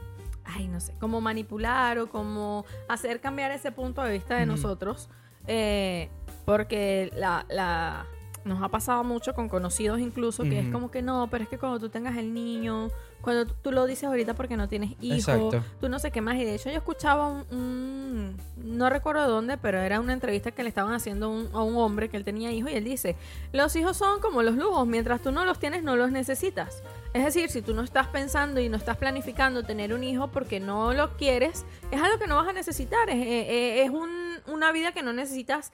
[0.57, 0.93] Ay, no sé.
[1.01, 5.09] Como manipular o como hacer cambiar ese punto de vista de nosotros.
[5.47, 6.09] eh,
[6.45, 8.07] porque la, la-
[8.45, 11.59] nos ha pasado mucho con conocidos incluso, que es como que no, pero es que
[11.59, 12.91] cuando tú tengas el niño,
[13.21, 15.65] cuando tú, lo dices ahorita porque no tienes hijo, Exacto.
[15.81, 16.37] tú no sé qué más.
[16.37, 20.63] Y de hecho yo escuchaba un, un- no recuerdo dónde, pero era una entrevista que
[20.63, 23.17] le estaban haciendo un- a un hombre que él tenía hijos y él dice,
[23.53, 26.85] los hijos son como los lujos, mientras tú no los tienes no los necesitas.
[27.17, 30.61] Es decir, si tú no estás pensando y no estás planificando tener un hijo porque
[30.61, 33.17] no lo quieres, es algo que no vas a necesitar, es,
[33.87, 35.73] es un- una vida que no necesitas,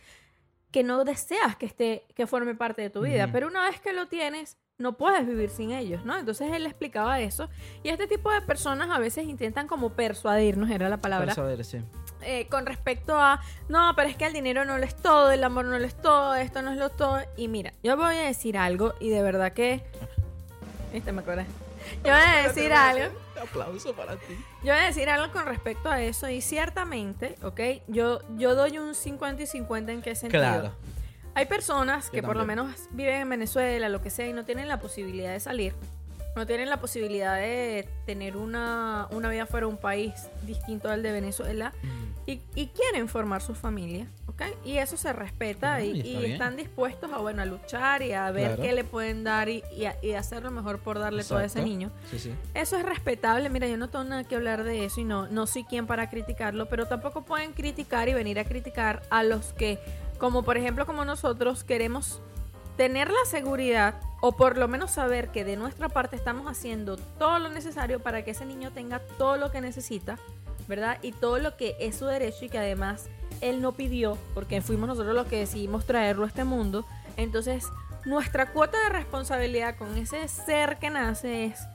[0.70, 3.32] que no deseas que esté, que forme parte de tu vida, Ujú.
[3.32, 6.16] pero una vez que lo tienes, no puedes vivir sin ellos, ¿no?
[6.16, 7.49] Entonces él explicaba eso
[7.82, 11.78] y este tipo de personas a veces intentan como persuadirnos, era la palabra, saber, sí.
[12.22, 15.43] eh, con respecto a, no, pero es que el dinero no lo es todo, el
[15.43, 17.18] amor no lo es todo, esto no es lo todo.
[17.36, 19.82] Y mira, yo voy a decir algo y de verdad que...
[20.93, 21.47] Viste, me acordé.
[22.05, 23.18] Yo voy a decir algo.
[23.40, 24.34] Aplauso para ti.
[24.62, 27.61] Yo voy a decir algo con respecto a eso y ciertamente, ¿ok?
[27.88, 30.43] Yo, yo doy un 50 y 50 en qué sentido.
[30.43, 30.74] Claro.
[31.34, 34.68] Hay personas que por lo menos viven en Venezuela, lo que sea, y no tienen
[34.68, 35.74] la posibilidad de salir.
[36.35, 40.12] No tienen la posibilidad de tener una, una vida fuera de un país
[40.47, 41.72] distinto al de Venezuela.
[42.24, 44.43] Y, y quieren formar su familia, ¿ok?
[44.64, 48.30] Y eso se respeta Ujú, y, está están dispuestos a, bueno, a luchar y a
[48.30, 48.62] ver Claro.
[48.62, 51.45] qué le pueden dar y, y a- y hacer lo mejor por darle todo a
[51.45, 51.91] ese niño.
[52.12, 52.33] Sí, sí.
[52.55, 53.51] Eso es respetable.
[53.51, 56.09] Mira, yo no tengo nada que hablar de eso y no, no soy quien para
[56.11, 59.80] criticarlo, pero tampoco pueden criticar y venir a criticar a los que,
[60.18, 62.20] como por ejemplo, como nosotros, queremos
[62.76, 67.41] tener la seguridad o por lo menos saber que de nuestra parte estamos haciendo todo
[67.41, 70.16] lo necesario para que ese niño tenga todo lo que necesita,
[70.68, 70.99] ¿verdad?
[71.03, 73.09] Y todo lo que es su derecho y que además
[73.41, 76.87] él no pidió, porque fuimos nosotros los que decidimos traerlo a este mundo.
[77.16, 77.66] Entonces,
[78.05, 81.66] nuestra cuota de responsabilidad con ese ser que nace es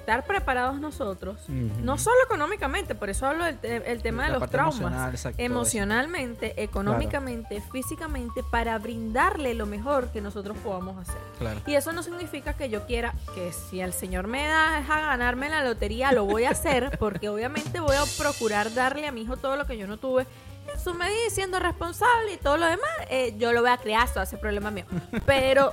[0.00, 4.50] estar preparados nosotros, no solo económicamente, por eso hablo del te- el tema de los
[4.50, 5.52] traumas, emocional, exacto, todo eso.
[5.52, 11.20] emocionalmente, económicamente, físicamente, para brindarle lo mejor que nosotros podamos hacer.
[11.38, 11.60] Claro.
[11.66, 15.48] Y eso no significa que yo quiera que si el Señor me da a ganarme
[15.48, 19.36] la lotería, lo voy a hacer, porque obviamente voy a procurar darle a mi hijo
[19.36, 20.26] todo lo que yo no tuve
[20.72, 23.76] en su medida y siendo responsable y todo lo demás, eh, yo lo voy a
[23.78, 24.84] crear, eso hace problema mío.
[25.26, 25.72] Pero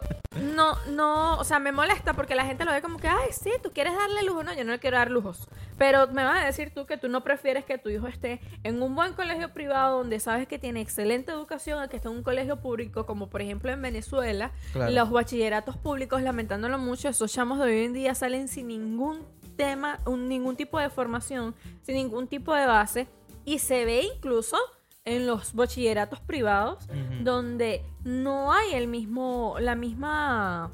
[0.55, 3.51] no, no, o sea, me molesta porque la gente lo ve como que, ay, sí,
[3.61, 4.43] tú quieres darle lujo.
[4.43, 5.47] No, yo no le quiero dar lujos.
[5.77, 8.81] Pero me vas a decir tú que tú no prefieres que tu hijo esté en
[8.81, 12.23] un buen colegio privado donde sabes que tiene excelente educación a que esté en un
[12.23, 14.51] colegio público, como por ejemplo en Venezuela.
[14.73, 14.91] Claro.
[14.91, 19.25] Los bachilleratos públicos, lamentándolo mucho, esos chamos de hoy en día salen sin ningún
[19.55, 23.07] tema, un- ningún tipo de formación, sin ningún tipo de base.
[23.45, 24.57] Y se ve incluso
[25.07, 26.85] en los bachilleratos privados
[27.23, 30.71] donde no hay el mismo, la misma...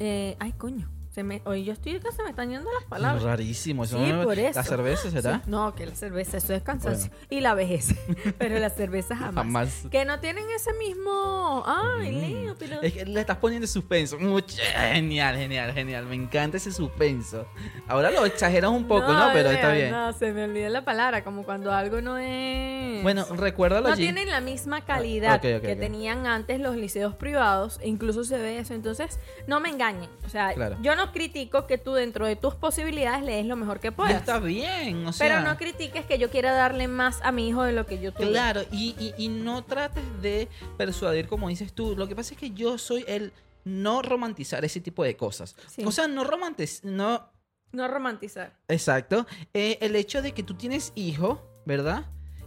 [0.00, 0.90] eh, ay, coño.
[1.16, 3.22] Se me, hoy yo estoy que se me están yendo las palabras.
[3.22, 3.84] Rarísimo.
[3.84, 4.58] Eso Sí, no- por eso.
[4.60, 5.36] La cerveza será.
[5.36, 7.10] Sí, No, que la cerveza, eso es cansancio.
[7.30, 7.94] Y la vejez.
[8.38, 9.34] Pero la cerveza jamás.
[9.46, 9.84] Jamás.
[9.90, 11.64] Que no tienen ese mismo.
[11.66, 12.20] Ay, Mm.
[12.42, 12.82] Leo, pero.
[12.82, 14.18] Es que le estás poniendo suspenso.
[14.18, 14.58] Mucho-
[14.92, 16.04] Genial, genial, genial.
[16.04, 17.46] Me encanta ese suspenso.
[17.88, 19.30] Ahora lo exageras un poco, ¿no?
[19.32, 19.92] Pero está bien.
[19.92, 23.02] No, se me olvidó la palabra, como cuando algo no es.
[23.02, 24.02] Bueno, recuérdalo no allí.
[24.02, 28.58] tienen la misma calidad ok, ok, que tenían antes los liceos privados, incluso se ve
[28.58, 28.74] eso.
[28.74, 30.10] Entonces, no me engañen.
[30.26, 30.76] O sea, Claro.
[30.82, 34.14] yo no critico que tú dentro de tus posibilidades le des lo mejor que puedas.
[34.14, 35.26] está bien, o sea.
[35.26, 38.12] pero no critiques que yo quiera darle más a mi hijo de lo que yo
[38.12, 38.28] tuve.
[38.30, 41.94] Claro, y, y- y no trates de persuadir como dices tú.
[41.96, 43.32] Lo que pasa es que yo soy el
[43.64, 45.56] no romantizar ese tipo de cosas.
[45.68, 45.82] Sí.
[45.84, 47.30] O sea, no romantizar, no...
[47.72, 48.56] No romantizar.
[48.68, 49.26] Exacto.
[49.52, 52.04] Eh, el hecho de que tú tienes hijo, ¿verdad?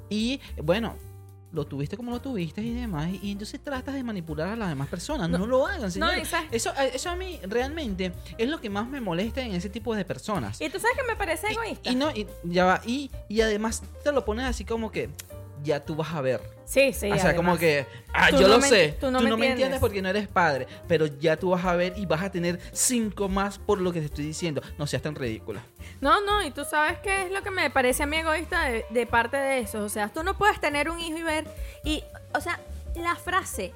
[0.10, 0.95] Y bueno,
[1.52, 3.10] lo tuviste como lo tuviste y demás.
[3.22, 5.30] Y entonces tratas de manipular a las demás personas.
[5.30, 5.47] No, No.
[5.47, 9.41] lo hagan, y sabes- eso, eso a mí realmente es lo que más me molesta
[9.41, 10.62] en ese tipo de personas.
[10.62, 11.89] Y tú sabes que me parece Y- egoísta.
[11.91, 12.82] Y, no, y ya va.
[12.86, 15.10] Y, y además te lo pones así como que
[15.64, 16.41] ya tú vas a ver.
[16.66, 17.12] sí, sí.
[17.12, 18.89] o sea, como que, ah, Tú yo no lo me- sé.
[18.99, 19.80] tú Tú no no, me me entiendes entiendes.
[19.80, 20.68] porque no eres padre.
[20.88, 23.99] Pero ya tú vas a ver y vas a tener cinco más por lo que
[23.99, 24.62] te estoy diciendo.
[24.78, 25.62] No seas tan ridícula.
[26.01, 28.86] No, no, y tú sabes qué es lo que me parece a mí egoísta de,
[28.89, 29.84] de parte de eso.
[29.84, 31.45] O sea, tú no puedes tener un hijo y ver.
[31.84, 32.03] Y,
[32.34, 32.60] o sea,
[32.95, 33.74] la frase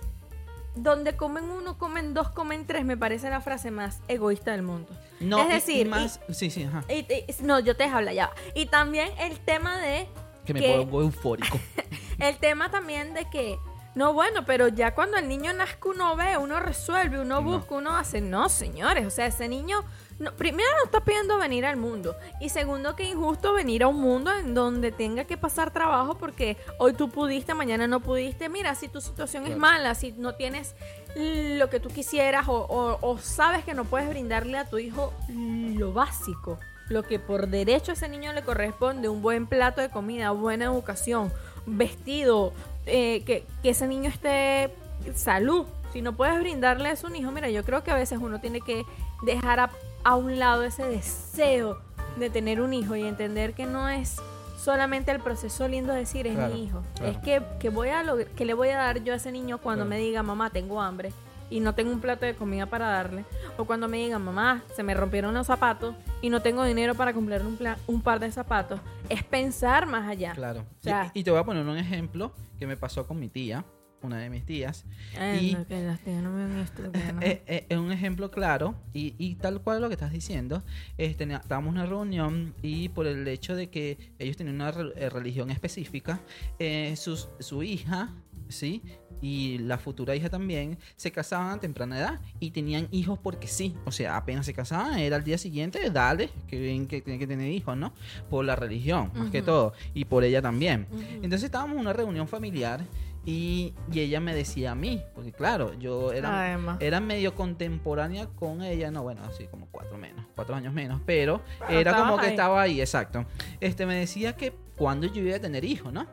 [0.75, 4.89] donde comen uno, comen dos, comen tres, me parece la frase más egoísta del mundo.
[5.19, 6.19] No, es y decir, más.
[6.31, 6.84] sí, sí, ajá.
[6.89, 7.05] y-
[7.43, 8.31] no, yo te habla ya.
[8.55, 10.07] Y también el tema de.
[10.45, 11.59] Que me que- pongo eufórico.
[12.19, 13.57] El tema también de que,
[13.95, 17.43] no, bueno, pero ya cuando el niño nazca uno ve, uno resuelve, uno No.
[17.43, 18.21] busca, uno hace.
[18.21, 19.83] No, señores, o sea, ese niño,
[20.19, 22.15] no, primero no está pidiendo venir al mundo.
[22.39, 26.57] Y segundo, que injusto venir a un mundo en donde tenga que pasar trabajo porque
[26.79, 28.47] hoy tú pudiste, mañana no pudiste.
[28.49, 30.75] Mira, si tu situación es mala, si no tienes
[31.15, 35.13] lo que tú quisieras o, o- o sabes que no puedes brindarle a tu hijo
[35.29, 36.57] lo básico,
[36.93, 40.65] lo que por derecho a ese niño le corresponde, un buen plato de comida, buena
[40.65, 41.31] educación,
[41.65, 42.53] vestido,
[42.85, 44.73] eh, que, que ese niño esté
[45.15, 45.65] salud.
[45.91, 48.61] Si no puedes brindarle a un hijo, mira, yo creo que a veces uno tiene
[48.61, 48.83] que
[49.23, 49.69] dejar a,
[50.03, 51.79] a un lado ese deseo
[52.17, 54.17] de tener un hijo y entender que no es
[54.57, 56.81] solamente el proceso lindo de decir es Claro, mi hijo.
[56.95, 57.11] claro.
[57.11, 58.03] Es que, que voy a
[58.35, 59.89] que le voy a dar yo a ese niño cuando Claro.
[59.89, 61.11] me diga, mamá, tengo hambre
[61.53, 63.25] y no tengo un plato de comida para darle.
[63.57, 67.13] O cuando me diga, mamá, se me rompieron los zapatos y no tengo dinero para
[67.13, 68.79] comprar un, un par de zapatos.
[69.09, 70.33] Es pensar más allá.
[70.33, 70.61] Claro.
[70.61, 73.29] O sea- y, y te voy a poner un ejemplo que me pasó con mi
[73.29, 73.65] tía,
[74.01, 74.85] una de mis tías.
[75.17, 77.21] Ay, Y- no, que las tías no me ven esto, que no.
[77.21, 80.63] Eh, eh, es un ejemplo claro y, y tal cual lo que estás diciendo.
[80.97, 84.71] Es, tenía- estábamos en una reunión y por el hecho de que ellos tenían una
[84.71, 86.19] re- eh, religión específica,
[86.59, 88.09] eh, sus- su hija,
[88.49, 88.81] ¿sí?
[89.24, 93.74] Y la futura hija también se casaban a temprana edad y tenían hijos porque sí.
[93.86, 97.28] O sea, apenas se casaban, era al día siguiente, dale, que ven que tienen que
[97.28, 97.93] tener hijos, ¿no?
[98.30, 99.74] Por la religión, más que todo.
[99.93, 100.88] Y por ella también.
[101.13, 102.82] Entonces estábamos en una reunión familiar
[103.26, 108.61] y, y ella me decía a mí, porque claro, yo era, era medio contemporánea con
[108.61, 112.26] ella, no, bueno, así como cuatro menos, cuatro años menos, pero Pero era como que
[112.26, 112.32] ahí.
[112.32, 113.26] estaba ahí, exacto.
[113.61, 116.05] Este me decía que cuando yo iba a tener hijos, ¿no?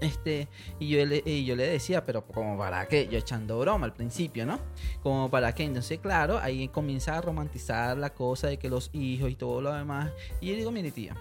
[0.00, 3.86] Este, y yo, le, y yo le decía, pero como para qué, yo echando broma
[3.86, 4.60] al principio, ¿no?
[5.02, 9.30] Como para qué, entonces claro, ahí comienza a romantizar la cosa de que los hijos
[9.30, 10.10] y todo lo demás.
[10.40, 11.16] Y yo digo, mire tía,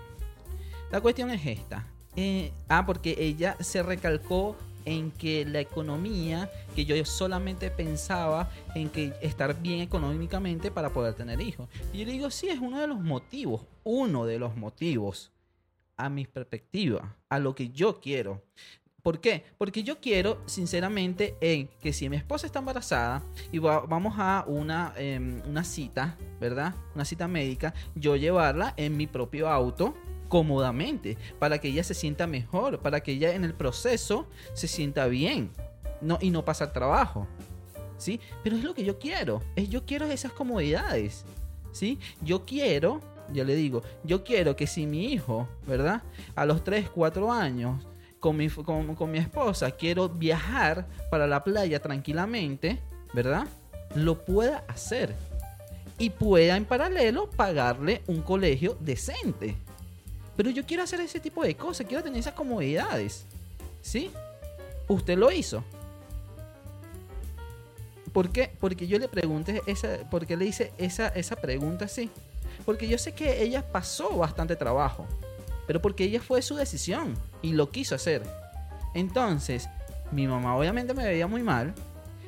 [0.92, 1.88] la cuestión es esta.
[2.16, 4.56] Eh, ah, porque ella se recalcó
[4.86, 11.14] en que la economía, que yo solamente pensaba en que estar bien económicamente para poder
[11.14, 11.68] tener hijos.
[11.92, 15.32] Y yo le digo, sí, es uno de los motivos, uno de los motivos
[15.98, 18.44] a mi perspectiva, a lo que yo quiero.
[19.04, 19.46] ¿Por qué?
[19.58, 24.44] Porque yo quiero, sinceramente, en que si mi esposa está embarazada y va- vamos a
[24.48, 26.76] una, em, una cita, ¿verdad?
[26.94, 29.96] Una cita médica, yo llevarla en mi propio auto
[30.28, 35.08] cómodamente, para que ella se sienta mejor, para que ella en el proceso se sienta
[35.08, 35.52] bien
[36.02, 37.28] no, y no pasar trabajo.
[37.98, 38.20] ¿Sí?
[38.44, 39.42] Pero es lo que yo quiero.
[39.56, 41.26] Es, yo quiero esas comodidades.
[41.72, 41.98] ¿Sí?
[42.22, 43.00] Yo quiero,
[43.34, 46.02] yo le digo, yo quiero que si mi hijo, ¿verdad?
[46.36, 47.86] A los 3, 4 años,
[48.20, 52.80] con mi, con, con mi esposa, quiero viajar para la playa tranquilamente,
[53.14, 53.48] ¿verdad?
[53.96, 55.16] Lo pueda hacer.
[56.00, 59.56] Y pueda en paralelo pagarle un colegio decente.
[60.36, 63.26] Pero yo quiero hacer ese tipo de cosas, quiero tener esas comodidades.
[63.82, 64.12] ¿Sí?
[64.88, 65.64] Usted lo hizo.
[68.14, 68.52] ¿Por qué?
[68.60, 72.10] Porque yo le pregunté esa, ¿por qué le hice esa, esa pregunta así?
[72.68, 75.08] Porque yo sé que ella pasó bastante trabajo,
[75.66, 78.22] pero porque ella fue su decisión y lo quiso hacer.
[78.94, 79.70] Entonces,
[80.12, 81.74] mi mamá obviamente me veía muy mal,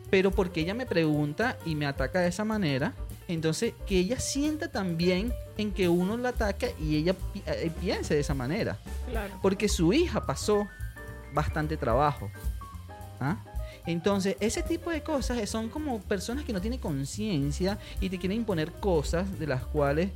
[0.10, 2.94] pero porque ella me pregunta y me ataca de esa manera,
[3.28, 8.14] entonces que ella sienta también en que uno la ataca y ella pi- eh, piense
[8.16, 8.78] de esa manera.
[9.12, 9.36] Claro.
[9.42, 10.68] Porque su hija pasó
[11.34, 12.32] bastante trabajo.
[13.20, 13.44] ¿Ah?
[13.86, 18.38] Entonces, ese tipo de cosas son como personas que no tienen conciencia y te quieren
[18.40, 20.12] imponer cosas de las cuales,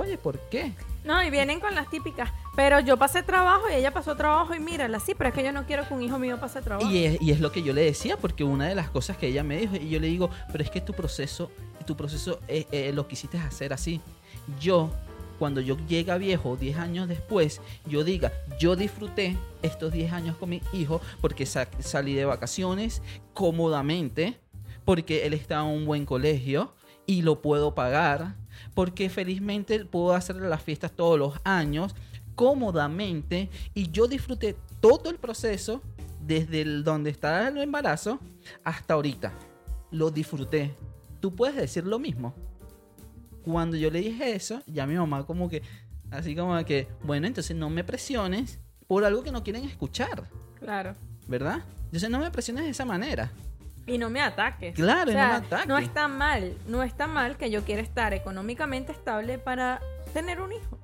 [0.00, 0.72] oye, ¿por qué?
[1.04, 2.30] No, y vienen con las típicas.
[2.54, 5.52] Pero yo pasé trabajo y ella pasó trabajo y mírala, sí, pero es que yo
[5.52, 6.90] no quiero que un hijo mío pase trabajo.
[6.90, 9.26] Y es, y es lo que yo le decía, porque una de las cosas que
[9.28, 11.50] ella me dijo, y yo le digo, pero es que tu proceso,
[11.86, 14.00] tu proceso eh, eh, lo quisiste hacer así.
[14.60, 14.90] Yo,
[15.38, 20.36] cuando yo llegue a viejo, 10 años después, yo diga, yo disfruté estos 10 años
[20.36, 24.38] con mi hijo porque sa- salí de vacaciones cómodamente,
[24.84, 26.72] porque él está en un buen colegio
[27.06, 28.34] y lo puedo pagar,
[28.74, 31.94] porque felizmente puedo hacerle las fiestas todos los años
[32.34, 35.82] cómodamente y yo disfruté todo el proceso
[36.20, 38.20] desde el donde está el embarazo
[38.64, 39.32] hasta ahorita.
[39.90, 40.74] Lo disfruté.
[41.20, 42.34] ¿Tú puedes decir lo mismo?
[43.44, 45.62] Cuando yo le dije eso, ya mi mamá como que,
[46.10, 50.94] así como que, bueno, entonces no me presiones por algo que no quieren escuchar, Claro.
[51.26, 51.62] ¿verdad?
[51.86, 53.32] Entonces no me presiones de esa manera.
[53.86, 54.74] Y no me ataques.
[54.74, 55.66] Claro, O sea, no me ataques.
[55.68, 59.80] no está mal, no está mal que yo quiera estar económicamente estable para
[60.12, 60.78] tener un hijo.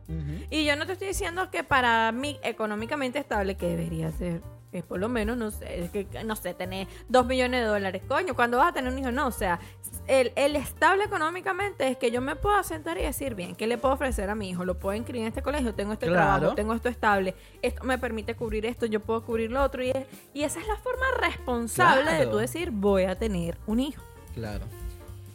[0.51, 4.41] Y yo no te estoy diciendo que para mí económicamente estable, que debería ser,
[4.73, 8.03] es por lo menos, no sé, es que, no sé, tener dos millones de dólares.
[8.07, 9.11] Coño, cuando vas a tener un hijo?
[9.11, 9.59] No, o sea,
[10.07, 13.79] el, el estable económicamente es que yo me puedo sentar y decir, bien, ¿qué le
[13.79, 14.65] puedo ofrecer a mi hijo?
[14.65, 15.75] ¿Lo puedo inscribir en este colegio?
[15.75, 16.39] Tengo este Claro.
[16.39, 19.83] trabajo, tengo esto estable, esto me permite cubrir esto, yo puedo cubrir lo otro.
[19.83, 23.81] Y, es- y esa es la forma responsable de tú decir, voy a tener un
[23.81, 24.03] hijo.
[24.35, 24.67] Claro.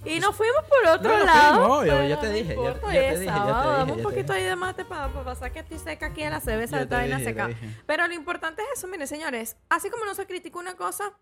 [0.05, 1.79] Y nos fuimos por otro No, lado.
[1.79, 2.87] obvio, pero ya te no dije, ya- ya te
[3.19, 6.23] dije, ya te dije, un poquito ahí de mate para, pasar que estoy seca aquí
[6.23, 7.49] en la cerveza bien dije, seca.
[7.85, 9.55] Pero lo importante es eso, miren, señores.
[9.69, 11.13] Así como no se critica una cosa,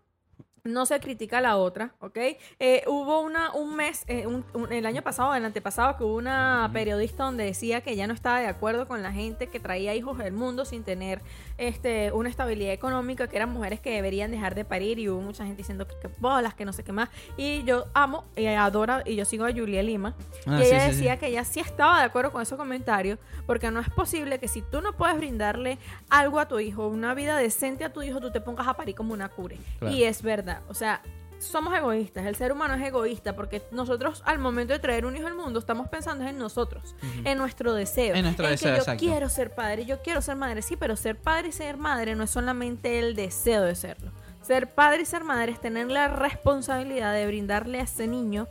[0.64, 2.16] no se critica la otra, ¿ok?
[2.60, 6.14] Eh, hubo una, un mes, eh, un- un- el año pasado, el antepasado, que hubo
[6.14, 9.92] una periodista donde decía que ya no estaba de acuerdo con la gente que traía
[9.96, 11.20] hijos del mundo sin tener
[11.58, 15.44] este, una estabilidad económica, que eran mujeres que deberían dejar de parir y hubo mucha
[15.44, 17.08] gente diciendo que, que bolas, que no sé qué más.
[17.36, 20.14] Y yo amo y adoro y yo sigo a Julia Lima.
[20.46, 20.96] Ah, y sí, ella sí, sí.
[20.96, 24.46] decía que ella sí estaba de acuerdo con esos comentarios, porque no es posible que
[24.46, 28.20] si tú no puedes brindarle algo a tu hijo, una vida decente a tu hijo,
[28.20, 29.56] tú te pongas a parir como una cure.
[29.80, 29.94] Claro.
[29.94, 31.02] Y es verdad, o sea,
[31.38, 35.26] somos egoístas, el ser humano es egoísta, porque nosotros al momento de traer un hijo
[35.26, 36.94] al mundo estamos pensando en nosotros,
[37.24, 39.00] en nuestro deseo, En nuestro que deseo, yo exacto.
[39.00, 42.24] quiero ser padre, yo quiero ser madre, sí, pero ser padre y ser madre no
[42.24, 44.12] es solamente el deseo de serlo.
[44.42, 48.48] Ser padre y ser madre es tener la responsabilidad de brindarle a ese niño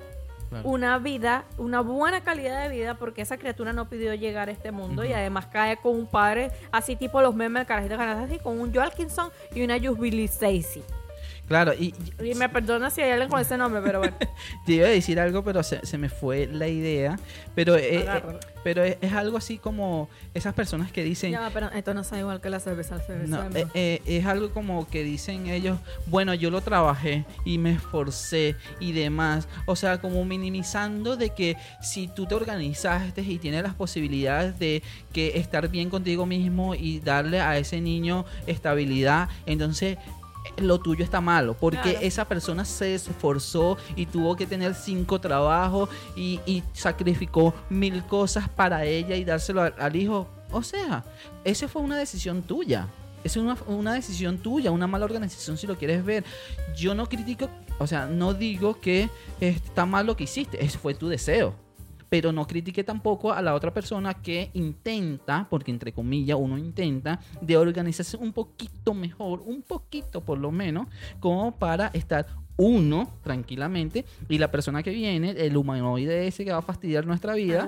[0.50, 0.68] Claro.
[0.68, 4.74] una vida, una buena calidad de vida, porque esa criatura no pidió llegar a este
[4.74, 8.38] mundo y además cae con un padre así tipo los memes de Carajito Canastas, así
[8.38, 10.84] con un Joe Atkinson y una Jubilee Stacy.
[11.52, 11.94] Claro, y,
[12.24, 14.16] y- me perdona si hay alguien con ese nombre, pero bueno.
[14.66, 17.20] te iba a decir algo, pero se, se me fue la idea.
[17.54, 18.22] Pero, eh, eh,
[18.64, 21.34] pero es, es algo así como esas personas que dicen...
[21.34, 23.38] va, pero esto no sabe igual que la cerveza, la cerveza.
[23.44, 23.70] No, no.
[23.74, 28.94] eh, es algo como que dicen ellos, bueno, yo lo trabajé y me esforcé y
[28.94, 29.50] demás.
[29.66, 34.82] O sea, como minimizando de que si tú te organizaste y tienes las posibilidades de
[35.12, 39.98] que estar bien contigo mismo y darle a ese niño estabilidad, entonces
[40.58, 42.00] lo tuyo está malo, porque Claro.
[42.02, 48.50] esa persona se esforzó y tuvo que tener cinco trabajos y, y sacrificó mil cosas
[48.50, 50.28] para ella y dárselo al, al hijo.
[50.52, 51.04] O sea,
[51.44, 52.88] esa fue una decisión tuya.
[53.24, 56.24] es una, una decisión tuya, una mala organización si lo quieres ver.
[56.76, 60.94] Yo no critico, o sea, no digo que está mal lo que hiciste, ese fue
[60.96, 61.54] tu deseo.
[62.12, 67.22] Pero no critique tampoco a la otra persona que intenta, porque entre comillas uno intenta,
[67.40, 70.88] de organizarse un poquito mejor, un poquito por lo menos,
[71.22, 76.58] como para estar uno tranquilamente y la persona que viene, el humanoide ese que va
[76.58, 77.66] a fastidiar nuestra vida,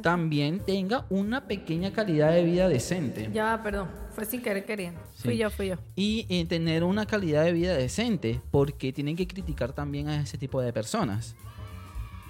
[0.00, 3.28] también tenga una pequeña calidad de vida decente.
[3.30, 3.88] Ya, perdón.
[4.14, 5.00] Fue sin querer queriendo.
[5.16, 5.76] Fui yo, fui yo.
[5.96, 10.38] Y eh, tener una calidad de vida decente, porque tienen que criticar también a ese
[10.38, 11.36] tipo de personas.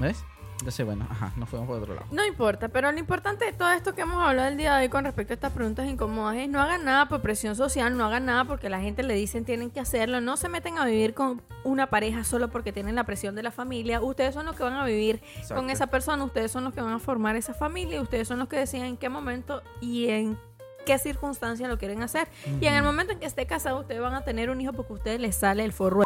[0.00, 0.24] ¿Ves?
[0.62, 2.06] Entonces, bueno, ajá, nos fuimos por otro lado.
[2.12, 4.88] No importa, pero lo importante de todo esto que hemos hablado el día de hoy
[4.88, 8.26] con respecto a estas preguntas incómodas es no hagan nada por presión social, no hagan
[8.26, 11.42] nada porque la gente le dicen tienen que hacerlo, no se meten a vivir con
[11.64, 14.74] una pareja solo porque tienen la presión de la familia, ustedes son los que van
[14.74, 15.56] a vivir Exacto.
[15.56, 18.46] con esa persona, ustedes son los que van a formar esa familia, ustedes son los
[18.46, 20.38] que deciden en qué momento y en
[20.86, 22.28] qué circunstancia lo quieren hacer.
[22.60, 24.92] Y en el momento en que esté casado, ustedes van a tener un hijo porque
[24.92, 26.04] a ustedes les sale el forro.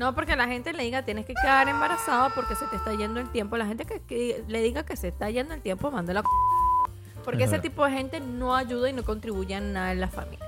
[0.00, 3.20] No porque la gente le diga tienes que quedar embarazado porque se te está yendo
[3.20, 3.56] el tiempo.
[3.56, 6.22] La gente que, que le diga que se está yendo el tiempo, mándela.
[7.24, 7.62] Porque Es ese verdad.
[7.70, 10.44] tipo de gente no ayuda y no contribuye en nada en la familia.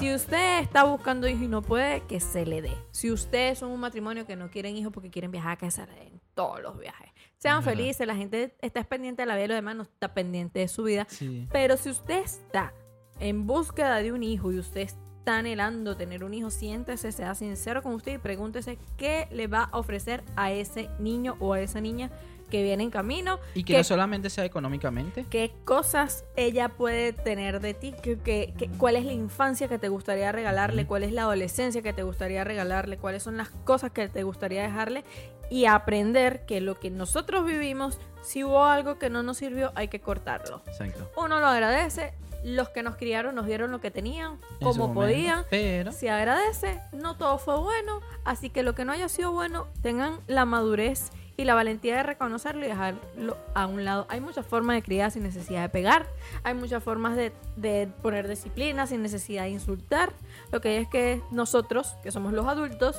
[0.00, 2.76] Si usted está buscando hijos y no puede, que se le dé.
[2.90, 5.94] Si ustedes son un matrimonio que no quieren hijos porque quieren viajar, que se le
[5.94, 7.10] den todos los viajes.
[7.38, 7.78] Sean Es verdad.
[7.78, 10.68] felices, la gente está pendiente de la vida de los demás, no está pendiente de
[10.68, 11.06] su vida.
[11.08, 11.46] Sí.
[11.52, 12.72] Pero si usted está
[13.20, 17.82] en búsqueda de un hijo y usted está anhelando tener un hijo, siéntese, sea sincero
[17.82, 21.80] con usted y pregúntese qué le va a ofrecer a ese niño o a esa
[21.80, 22.10] niña
[22.50, 23.40] que viene en camino.
[23.54, 25.26] Y que no solamente sea económicamente.
[25.28, 29.78] qué cosas ella puede tener de ti, qué- qué- qué- cuál es la infancia que
[29.78, 33.90] te gustaría regalarle, cuál es la adolescencia que te gustaría regalarle, cuáles son las cosas
[33.90, 35.02] que te gustaría dejarle
[35.50, 39.88] y aprender que lo que nosotros vivimos, si hubo algo que no nos sirvió, hay
[39.88, 41.10] que cortarlo Exacto.
[41.16, 42.12] uno lo agradece.
[42.46, 45.44] Los que nos criaron nos dieron lo que tenían, como podían.
[45.50, 45.90] Pero.
[45.90, 50.20] Se agradece, no todo fue bueno, así que lo que no haya sido bueno, tengan
[50.28, 54.06] la madurez y la valentía de reconocerlo y dejarlo a un lado.
[54.08, 56.06] Hay muchas formas de criar sin necesidad de pegar,
[56.44, 60.12] hay muchas formas de, de poner disciplina sin necesidad de insultar.
[60.52, 62.94] Lo que es que nosotros, que somos los adultos,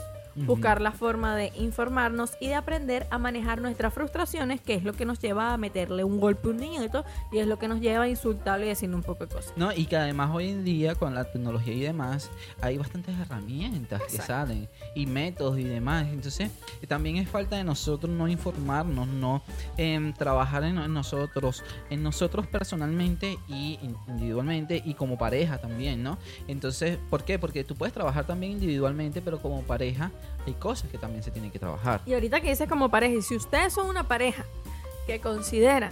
[0.46, 4.94] buscar la forma de informarnos y de aprender a manejar nuestras frustraciones, que es lo
[4.94, 7.80] que nos lleva a meterle un golpe a un niñito y es lo que nos
[7.82, 9.54] lleva a insultarle y decirle un poco de cosas.
[9.56, 12.30] No, y que además hoy en día con la tecnología y demás
[12.62, 16.08] hay bastantes herramientas que salen y métodos y demás.
[16.12, 16.52] Entonces
[16.88, 19.42] también es falta de nosotros no informarnos, no
[19.78, 26.04] em, trabajar en, en nosotros, en nosotros personalmente y in- individualmente y como pareja también,
[26.04, 26.18] ¿no?
[26.48, 27.40] Entonces, ¿por qué?
[27.40, 30.12] Porque tú puedes trabajar también individualmente, pero como pareja
[30.46, 32.02] hay cosas que también se tienen que trabajar.
[32.06, 34.44] Y ahorita que dices como pareja, y si ustedes son una pareja
[35.06, 35.92] que consideran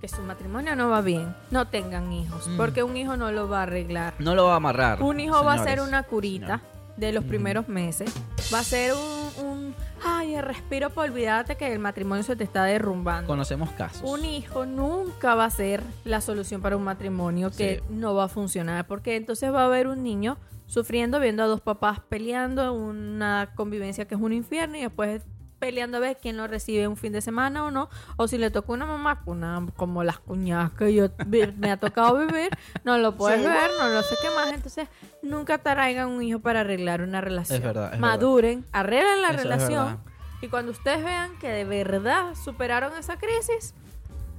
[0.00, 2.56] que su matrimonio no va bien, no tengan hijos, Mm.
[2.56, 4.14] porque un hijo no lo va a arreglar.
[4.18, 5.02] No lo va a amarrar.
[5.02, 6.60] Un hijo va a ser una curita
[6.96, 7.28] de los Ujú.
[7.30, 8.12] primeros meses,
[8.52, 9.74] va a ser un, un
[10.04, 13.26] ay, el respiro para olvidarte que el matrimonio se te está derrumbando.
[13.26, 14.02] Conocemos casos.
[14.04, 17.94] Un hijo nunca va a ser la solución para un matrimonio que Sí.
[17.94, 20.36] no va a funcionar, porque entonces va a haber un niño
[20.66, 25.22] sufriendo, viendo a dos papás peleando, una convivencia que es un infierno y después
[25.58, 28.50] peleando a ver quién lo recibe un fin de semana o no, o si le
[28.50, 32.50] toca una mamá una, como las cuñadas que yo me ha tocado vivir,
[32.84, 34.88] no lo puedes ver, no lo sé qué más, entonces
[35.22, 37.56] nunca traigan un hijo para arreglar una relación.
[37.56, 40.00] Es verdad, es Maduren, arreglen la Eso relación
[40.42, 43.74] y cuando ustedes vean que de verdad superaron esa crisis,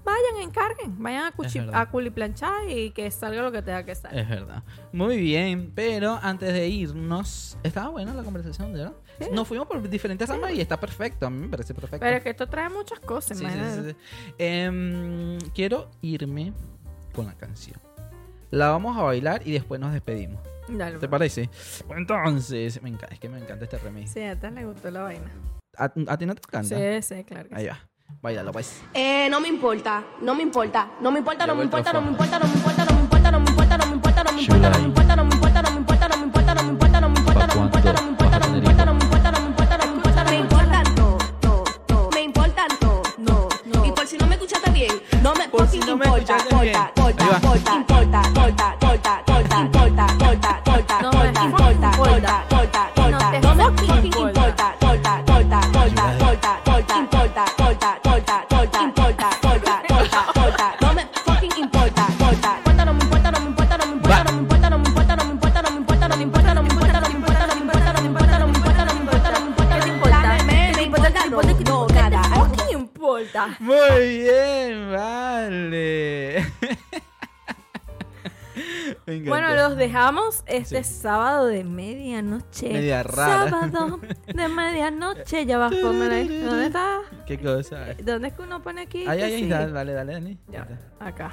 [0.07, 1.33] vayan, encarguen, vayan
[1.73, 4.19] a, a culiplanchar y que salga lo que tenga que salir.
[4.19, 4.63] Es verdad.
[4.91, 8.93] Muy bien, pero antes de irnos, estaba buena la conversación, ¿verdad?
[9.19, 9.27] Sí.
[9.33, 11.99] Nos fuimos por diferentes ramas y está perfecto, a mí me parece perfecto.
[11.99, 13.89] Pero es que esto trae muchas cosas, Sí, sí, imagínate.
[13.91, 14.33] sí, sí.
[14.37, 16.53] Em, quiero irme
[17.13, 17.79] con la canción.
[18.51, 20.39] La vamos a bailar y después nos despedimos.
[20.69, 21.09] Dale, ¿Te pues.
[21.09, 21.49] parece?
[21.89, 24.11] Entonces, me encanta, es que me encanta este remix.
[24.11, 25.31] Sí, a ti le gustó la vaina.
[25.77, 26.75] ¿A, a ti no te encanta?
[26.77, 27.49] Sí, sí, claro.
[27.49, 27.69] que Ahí sí.
[27.69, 27.86] va.
[28.21, 28.81] Bailalo, pues.
[28.93, 31.93] Eh, no me importa, no me importa, no me importa, no me Llegó el importa,
[31.93, 32.25] no me trofeo.
[32.25, 34.35] importa, no me importa, no me importa, no me importa, no me importa, no me
[34.35, 36.69] importa, no me importa, no me importa, no me importa, no me importa, no me
[36.69, 39.45] importa, no me importa, no me importa, no me importa, no me importa, no me
[39.45, 43.01] importa, no me importa, no me importa, me importan todo, todo, todo, me importan todo,
[43.17, 43.85] no, no.
[43.85, 46.37] Y por si no me escuchaste bien, no me Por si fucking no me importa,
[46.37, 46.73] escuchaste bien.
[46.95, 47.39] corta, Ahí va.
[47.41, 48.21] corta, importa,
[73.97, 76.45] Muy bien, vale.
[79.25, 82.73] Bueno, los dejamos este sábado de medianoche.
[82.73, 83.49] Media rara.
[83.49, 85.45] Sábado de medianoche.
[85.45, 86.27] Ya vas a poner ahí.
[86.27, 86.99] ¿Dónde está?
[87.25, 87.85] ¿Qué cosa?
[88.03, 89.05] ¿Dónde es que uno pone aquí?
[89.05, 89.47] Sí?
[89.47, 90.37] dale, dale, dale, Dani.
[90.49, 90.67] Ya,
[90.99, 91.31] acá.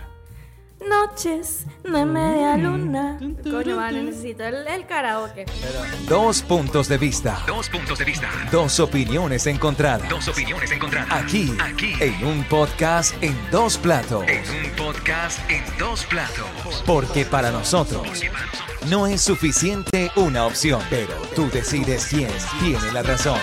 [0.80, 3.18] Noches de media luna.
[3.42, 5.46] Coño, vale, necesito el, el karaoke.
[6.08, 7.42] Dos puntos de vista.
[7.46, 8.28] Dos puntos de vista.
[8.50, 10.08] Dos opiniones encontradas.
[10.08, 11.10] Dos opiniones encontradas.
[11.10, 11.94] Aquí, Aquí.
[12.00, 14.24] en un podcast en dos platos.
[14.26, 16.82] En un podcast en dos platos.
[16.84, 18.22] Porque para nosotros
[18.88, 22.30] no es suficiente una opción, pero tú decides quién
[22.60, 23.38] tiene la razón.